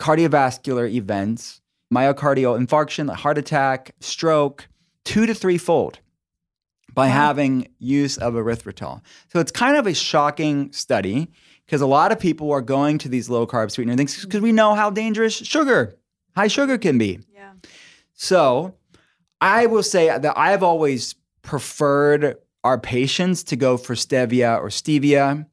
[0.00, 1.60] cardiovascular events,
[1.92, 4.68] myocardial infarction, heart attack, stroke,
[5.04, 6.00] two to three fold
[6.98, 7.12] by wow.
[7.12, 9.00] having use of erythritol.
[9.32, 11.30] So it's kind of a shocking study
[11.64, 14.22] because a lot of people are going to these low carb sweetener things mm.
[14.22, 15.94] because we know how dangerous sugar,
[16.34, 17.20] high sugar can be.
[17.32, 17.52] Yeah.
[18.14, 18.74] So
[19.40, 22.34] I will say that I've always preferred
[22.64, 25.46] our patients to go for stevia or stevia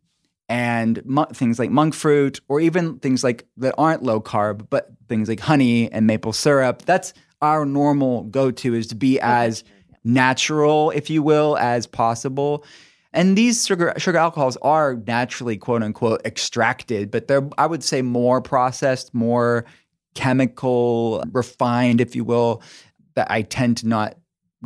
[0.49, 4.89] and mo- things like monk fruit or even things like that aren't low carb but
[5.07, 9.63] things like honey and maple syrup that's our normal go-to is to be as
[10.05, 12.63] natural, if you will, as possible.
[13.11, 18.01] And these sugar sugar alcohols are naturally quote unquote extracted, but they're I would say
[18.01, 19.65] more processed, more
[20.13, 22.61] chemical refined, if you will,
[23.15, 24.17] that I tend to not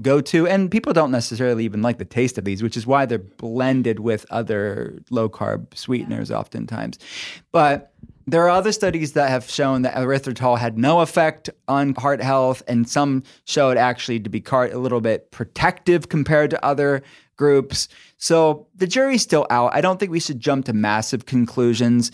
[0.02, 0.48] go to.
[0.48, 4.00] And people don't necessarily even like the taste of these, which is why they're blended
[4.00, 6.98] with other low carb sweeteners oftentimes.
[7.52, 7.94] But
[8.32, 12.62] there are other studies that have shown that erythritol had no effect on heart health,
[12.68, 17.02] and some showed actually to be a little bit protective compared to other
[17.38, 17.88] groups.
[18.18, 19.74] So the jury's still out.
[19.74, 22.12] I don't think we should jump to massive conclusions.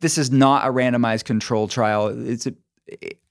[0.00, 2.08] This is not a randomized control trial.
[2.26, 2.54] It's a,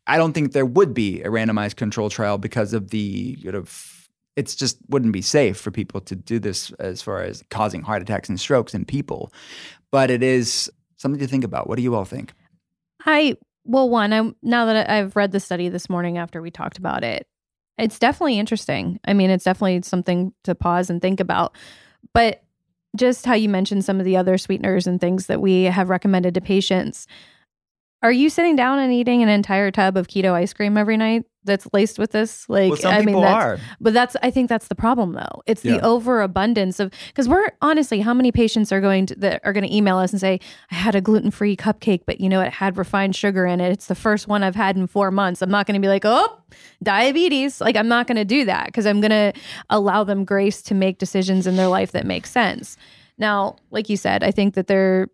[0.05, 3.93] I don't think there would be a randomized control trial because of the sort of
[4.35, 8.03] it's just wouldn't be safe for people to do this as far as causing heart
[8.03, 9.33] attacks and strokes in people.
[9.91, 11.67] But it is something to think about.
[11.67, 12.33] What do you all think?
[13.05, 16.77] I well, one, I'm now that I've read the study this morning after we talked
[16.77, 17.27] about it,
[17.77, 18.99] it's definitely interesting.
[19.05, 21.55] I mean, it's definitely something to pause and think about.
[22.13, 22.43] But
[22.95, 26.33] just how you mentioned some of the other sweeteners and things that we have recommended
[26.33, 27.07] to patients,
[28.03, 31.23] are you sitting down and eating an entire tub of keto ice cream every night
[31.45, 32.47] that's laced with this?
[32.47, 33.59] Like, well, I mean, that's, are.
[33.81, 35.41] But that's, I think that's the problem though.
[35.47, 35.77] It's yeah.
[35.77, 39.63] the overabundance of, because we're honestly, how many patients are going to, that are going
[39.63, 40.39] to email us and say,
[40.69, 43.71] I had a gluten free cupcake, but you know, it had refined sugar in it.
[43.71, 45.41] It's the first one I've had in four months.
[45.41, 46.39] I'm not going to be like, oh,
[46.83, 47.59] diabetes.
[47.61, 49.33] Like, I'm not going to do that because I'm going to
[49.71, 52.77] allow them grace to make decisions in their life that make sense.
[53.17, 55.07] Now, like you said, I think that they're,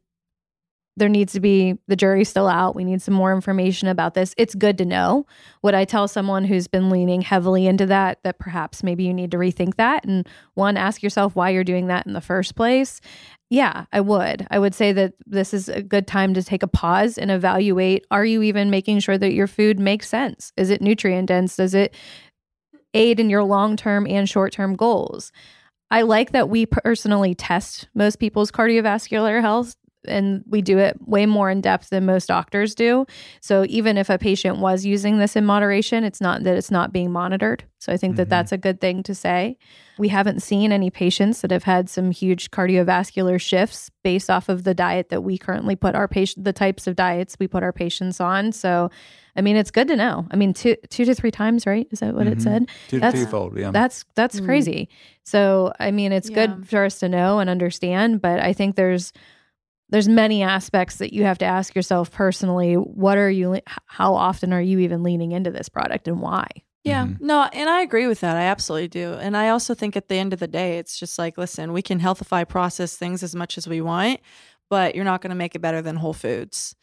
[0.95, 2.75] there needs to be the jury's still out.
[2.75, 4.33] We need some more information about this.
[4.37, 5.25] It's good to know.
[5.63, 9.31] Would I tell someone who's been leaning heavily into that that perhaps maybe you need
[9.31, 13.01] to rethink that and one ask yourself why you're doing that in the first place?
[13.49, 14.47] Yeah, I would.
[14.51, 18.05] I would say that this is a good time to take a pause and evaluate
[18.11, 20.51] are you even making sure that your food makes sense?
[20.57, 21.55] Is it nutrient dense?
[21.55, 21.95] Does it
[22.93, 25.31] aid in your long-term and short-term goals?
[25.89, 29.75] I like that we personally test most people's cardiovascular health
[30.07, 33.05] and we do it way more in depth than most doctors do.
[33.41, 36.91] So even if a patient was using this in moderation, it's not that it's not
[36.91, 37.63] being monitored.
[37.79, 38.31] So I think that Mhm.
[38.31, 39.57] that's a good thing to say.
[39.97, 44.63] We haven't seen any patients that have had some huge cardiovascular shifts based off of
[44.63, 47.73] the diet that we currently put our patient the types of diets we put our
[47.73, 48.51] patients on.
[48.51, 48.89] So
[49.35, 50.25] I mean it's good to know.
[50.31, 51.87] I mean two two to three times, right?
[51.91, 52.41] Is that what it Mhm.
[52.41, 52.65] said?
[52.87, 53.71] Two to That's- threefold, yeah.
[53.71, 54.45] That's that's Mm.
[54.45, 54.89] crazy.
[55.23, 56.47] So I mean it's Yeah.
[56.47, 59.11] good for us to know and understand, but I think there's
[59.93, 64.51] there's many aspects that you have to ask yourself personally what are you how often
[64.51, 66.47] are you even leaning into this product and why
[66.83, 67.21] Yeah, Mhm.
[67.21, 68.35] no, and I agree with that.
[68.35, 69.13] I absolutely do.
[69.13, 71.81] And I also think at the end of the day, it's just like, listen, we
[71.81, 74.19] can healthify process things as much as we want,
[74.69, 76.75] but you're not going to make it better than whole foods.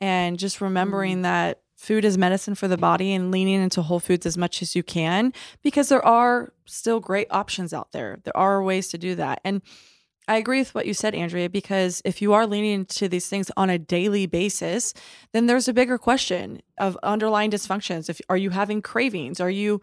[0.00, 4.26] And just remembering that food is medicine for the body and leaning into whole foods
[4.26, 8.20] as much as you can because there are still great options out there.
[8.22, 9.40] There are ways to do that.
[9.44, 9.60] And
[10.28, 13.50] I agree with what you said, Andrea, because if you are leaning into these things
[13.56, 14.92] on a daily basis,
[15.32, 18.10] then there's a bigger question of underlying dysfunctions.
[18.10, 19.40] If are you having cravings?
[19.40, 19.80] Are you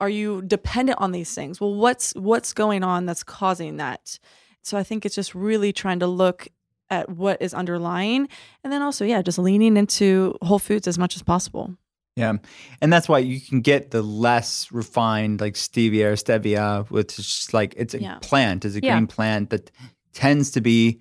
[0.00, 1.60] are you dependent on these things?
[1.60, 4.18] Well, what's what's going on that's causing that?
[4.62, 6.48] So I think it's just really trying to look
[6.90, 8.28] at what is underlying
[8.64, 11.76] and then also yeah, just leaning into whole foods as much as possible.
[12.16, 12.34] Yeah.
[12.80, 17.26] And that's why you can get the less refined like stevia or stevia, which is
[17.26, 18.18] just like it's a Yeah.
[18.20, 18.92] plant, it's a Yeah.
[18.94, 19.70] green plant that
[20.12, 21.00] tends to be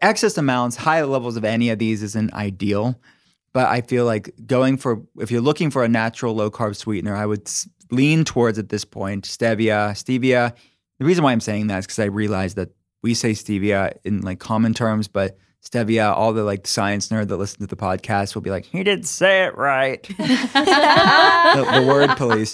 [0.00, 2.98] excess amounts, high levels of any of these isn't ideal.
[3.52, 7.14] But I feel like going for if you're looking for a natural low carb sweetener,
[7.14, 7.48] I would
[7.90, 10.54] lean towards at this point stevia, stevia.
[10.98, 12.70] The reason why I'm saying that is because I realize that
[13.02, 15.36] we say stevia in like common terms, but
[15.68, 18.84] stevia, all the like science nerd that listen to the podcast will be like, he
[18.84, 20.02] didn't say it right.
[20.18, 22.52] the, the word police.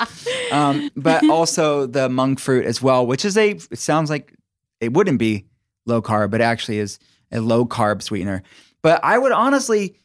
[0.53, 4.35] Um, but also the monk fruit as well, which is a, it sounds like
[4.81, 5.47] it wouldn't be
[5.87, 6.99] low carb, but actually is
[7.33, 8.43] a low carb sweetener.
[8.83, 9.97] But I would honestly,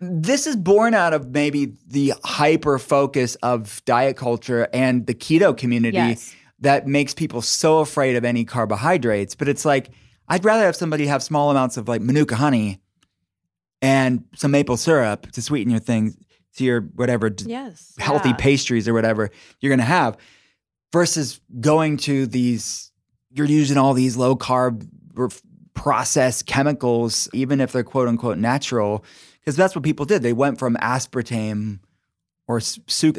[0.00, 5.56] this is born out of maybe the hyper focus of diet culture and the keto
[5.56, 6.34] community Yes.
[6.60, 9.34] that makes people so afraid of any carbohydrates.
[9.34, 9.90] But it's like,
[10.28, 12.80] I'd rather have somebody have small amounts of like manuka honey
[13.82, 16.16] and some maple syrup to sweeten your things
[16.56, 17.94] to your whatever Yes.
[17.98, 18.36] healthy yeah.
[18.36, 20.16] pastries or whatever you're going to have
[20.92, 22.90] versus going to these
[23.30, 24.86] you're using all these low carb
[25.74, 29.04] processed chemicals even if they're quote unquote natural
[29.40, 31.78] because that's what people did they went from aspartame
[32.48, 32.60] or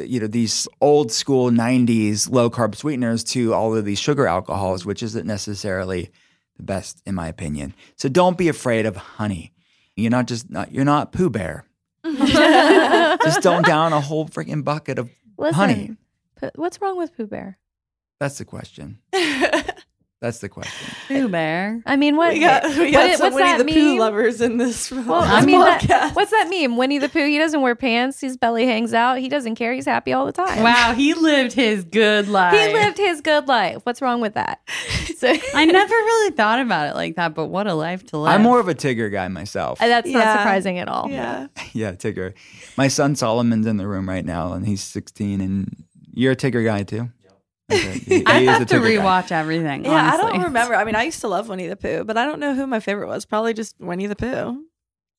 [0.04, 4.84] you know these old school 90s low carb sweeteners to all of these sugar alcohols
[4.84, 6.10] which isn't necessarily
[6.58, 9.52] the best in my opinion so don't be afraid of honey
[9.96, 11.64] you're not just not you're not pooh bear
[12.04, 15.96] just don't down a whole freaking bucket of Listen, honey.
[16.56, 17.58] What's wrong with Pooh Bear?
[18.18, 18.98] That's the question.
[20.20, 20.94] That's the question.
[21.06, 21.80] Pooh Bear.
[21.86, 22.32] I mean, what?
[22.34, 23.98] we got we what- got some what's Winnie that the Pooh meme?
[23.98, 26.16] lovers in this, Well, on I this mean, that- podcast.
[26.16, 26.76] what's that meme?
[26.76, 28.20] Winnie the Pooh, he doesn't wear pants.
[28.20, 29.18] His belly hangs out.
[29.18, 29.72] He doesn't care.
[29.72, 30.64] He's happy all the time.
[30.64, 32.52] Wow, he lived his good life.
[32.52, 33.78] He lived his good life.
[33.84, 34.60] What's wrong with that?
[35.18, 38.30] So I never really thought about it like that, but what a life to live.
[38.32, 39.82] I'm more of a Tigger guy myself.
[39.82, 41.10] Uh, that's not surprising at all.
[41.10, 41.48] yeah.
[41.72, 42.34] yeah, Tigger.
[42.76, 45.40] My son Solomon's in the room right now, and he's 16.
[45.40, 47.10] And you're a Tigger guy too.
[47.70, 48.22] Okay.
[48.26, 49.02] I he is a have to Tigger guy.
[49.22, 49.84] rewatch everything.
[49.84, 50.74] Yeah, I don't remember.
[50.74, 52.80] I mean, I used to love Winnie the Pooh, but I don't know who my
[52.80, 53.26] favorite was.
[53.26, 54.64] Probably just Winnie the Pooh.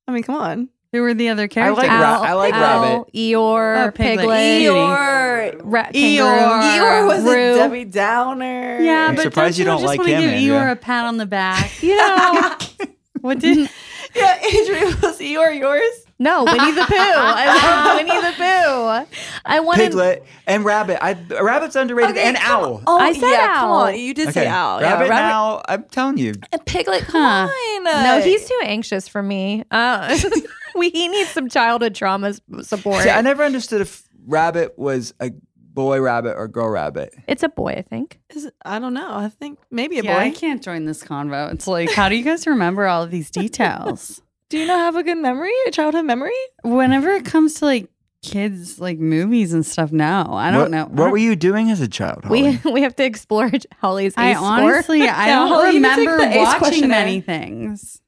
[0.07, 0.69] I mean, come on.
[0.91, 1.83] Who were the other characters?
[1.83, 2.09] I characters?
[2.11, 3.13] like Ra- I like Owl, Rabbit.
[3.13, 4.17] Eeyore, Oh, Piglet.
[4.17, 5.61] Piglet, Eeyore.
[5.63, 6.61] Ra- Eeyore.
[6.63, 7.31] Eeyore was Roo.
[7.53, 8.79] a Debbie Downer.
[8.81, 10.51] Yeah, I'm but surprised don't you don't just like wanna him, give Andrea.
[10.51, 11.71] Eeyore a pat on the back.
[11.83, 12.55] You know,
[13.21, 13.69] what did?
[14.15, 14.39] yeah.
[14.43, 16.05] Adrian was Eeyore yours.
[16.19, 16.93] No, Winnie the Pooh.
[16.95, 19.15] I love Winnie the Pooh.
[19.45, 19.83] I wanted.
[19.91, 21.03] Piglet and Rabbit.
[21.03, 22.11] I, Rabbit's underrated.
[22.17, 22.83] Okay, and Owl.
[22.85, 23.73] Oh, I said yeah, Come owl.
[23.83, 24.81] on, you did say owl.
[24.81, 25.61] Rabbit, yeah, and Owl.
[25.67, 26.33] I'm telling you.
[26.51, 27.47] And Piglet, come Huh.
[27.49, 27.83] on.
[28.03, 29.63] No, he's too anxious for me.
[29.71, 30.17] Uh,
[30.75, 33.03] we he needs some childhood trauma support.
[33.03, 35.31] See, I never understood if Rabbit was a
[35.73, 37.13] boy rabbit or girl rabbit.
[37.27, 38.19] it's a boy, I think.
[38.31, 39.13] Is it- I don't know.
[39.13, 41.53] I think maybe a Yeah, I can't join this convo.
[41.53, 44.21] It's like, how do you guys remember all of these details?
[44.49, 46.31] Do you not have a good memory, a childhood memory?
[46.63, 47.89] Whenever it comes to like
[48.23, 50.85] kids, like movies and stuff, now I don't what, know.
[50.85, 52.25] What were you doing as a child?
[52.25, 52.59] Holly?
[52.63, 54.47] We we have to explore Holly's I ace score.
[54.47, 56.89] honestly, I don't Holly, you can take remember watching questionnaire.
[56.89, 58.01] many things.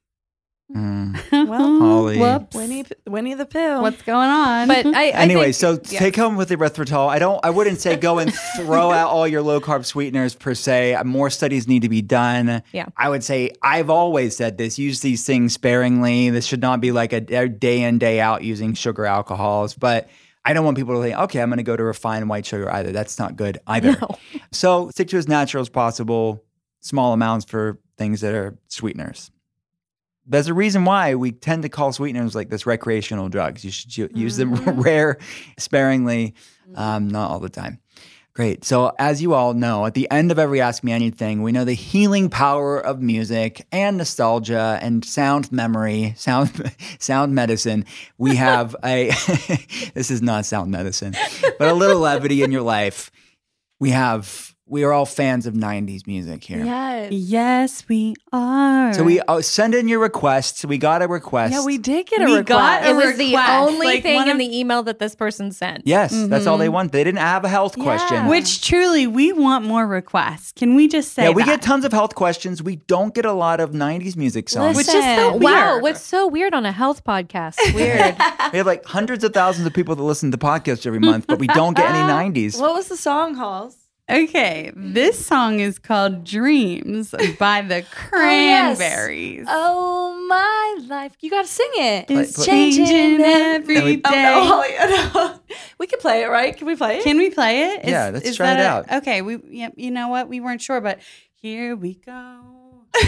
[0.76, 1.48] Mm.
[1.48, 2.18] Well, Holly.
[2.18, 2.56] Whoops.
[2.56, 3.80] Winnie, Winnie the Pooh.
[3.82, 4.68] What's going on?
[4.68, 5.98] But I, I anyway, think- so yeah.
[5.98, 7.08] take home with the erythritol.
[7.08, 7.44] I don't.
[7.44, 10.96] I wouldn't say go and throw out all your low carb sweeteners per se.
[11.04, 12.62] More studies need to be done.
[12.72, 12.86] Yeah.
[12.96, 16.30] I would say I've always said this: use these things sparingly.
[16.30, 19.74] This should not be like a, a day in day out using sugar alcohols.
[19.74, 20.08] But
[20.44, 22.70] I don't want people to think, okay, I'm going to go to refined white sugar
[22.70, 22.92] either.
[22.92, 23.92] That's not good either.
[24.00, 24.08] No.
[24.50, 26.44] So stick to as natural as possible.
[26.80, 29.30] Small amounts for things that are sweeteners.
[30.26, 33.64] There's a reason why we tend to call sweeteners like this recreational drugs.
[33.64, 35.18] You should use them rare,
[35.58, 36.34] sparingly,
[36.74, 37.80] um, not all the time.
[38.34, 38.64] Great.
[38.64, 41.66] So, as you all know, at the end of every Ask Me Anything, we know
[41.66, 47.84] the healing power of music and nostalgia and sound memory, sound sound medicine.
[48.16, 49.08] We have a
[49.92, 51.14] this is not sound medicine,
[51.58, 53.10] but a little levity in your life.
[53.78, 56.64] We have we are all fans of 90s music here.
[56.64, 57.12] Yes.
[57.12, 58.92] Yes, we are.
[58.94, 60.64] So we uh, send in your requests.
[60.64, 61.52] We got a request.
[61.52, 62.32] Yeah, we did get a request.
[62.32, 62.48] We request.
[62.48, 65.14] got a It was the only like thing one in of- the email that this
[65.14, 65.82] person sent.
[65.86, 66.92] Yes, that's all they want.
[66.92, 68.26] They didn't have a health question.
[68.28, 70.52] Which truly, we want more requests.
[70.52, 71.46] Can we just say yeah, we that?
[71.60, 72.62] get tons of health questions.
[72.62, 74.76] We don't get a lot of 90s music songs.
[74.76, 75.42] Which is so weird.
[75.42, 77.56] Wow, what's so weird on a health podcast?
[77.74, 78.16] Weird.
[78.52, 81.38] we have like hundreds of thousands of people that listen to podcasts every month, but
[81.38, 81.98] we don't get any
[82.40, 82.60] 90s.
[82.60, 83.76] What was the song, Halls?
[84.10, 85.24] Okay, this mm.
[85.24, 89.46] song is called Dreams by the oh, Cranberries.
[89.48, 91.16] Oh, my life.
[91.20, 92.10] You got to sing it.
[92.10, 94.02] It's Play- changing every And we- day.
[94.04, 95.56] Oh, no, Holly, oh, no.
[95.78, 96.56] We can play it, right?
[96.56, 97.04] Can we play it?
[97.04, 97.84] Can we play it?
[97.84, 99.02] Yeah, let's try it that a- out.
[99.02, 100.28] Okay, we yeah, you know what?
[100.28, 101.00] We weren't sure, but
[101.34, 102.40] here we go.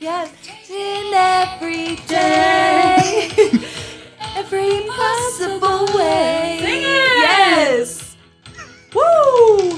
[0.00, 0.32] Yes.
[0.68, 3.30] In every day.
[4.34, 6.58] every possible way.
[6.60, 7.22] Sing it!
[7.22, 8.11] Yes.
[8.94, 9.76] Woo!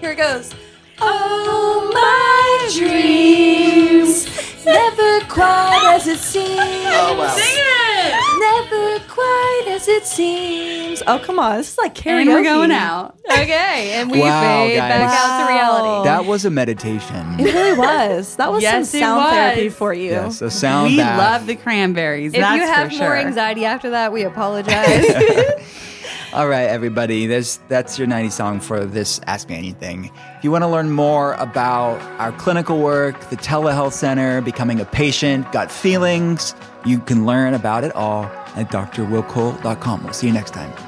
[0.00, 0.54] Here it goes.
[1.00, 4.26] Oh, my dreams.
[4.64, 6.50] Never quite as it seems.
[6.60, 7.28] Oh, wow.
[7.34, 8.14] Sing it!
[8.40, 11.02] Never quite as it seems.
[11.06, 11.56] Oh, come on.
[11.58, 12.20] This is like karaoke.
[12.22, 13.18] And we're going out.
[13.30, 14.88] okay, and we Wow, fade guys.
[14.90, 16.04] back out to reality.
[16.08, 17.38] That was a meditation.
[17.40, 18.36] It really was.
[18.36, 19.30] That was Yes, some it sound was.
[19.32, 20.10] therapy for you.
[20.10, 21.18] Yes, a sound we bath.
[21.18, 22.34] love the Cranberries.
[22.34, 23.16] if that's you have for more sure.
[23.16, 25.06] anxiety after that, we apologize.
[26.34, 27.26] All right, everybody.
[27.26, 30.12] There's, that's your 90 song for this Ask Me Anything.
[30.36, 34.84] If you want to learn more about our clinical work, the telehealth center, becoming a
[34.84, 36.54] patient, gut feelings,
[36.84, 38.24] you can learn about it all
[38.56, 40.04] at drwillcole.com.
[40.04, 40.87] We'll see you next time.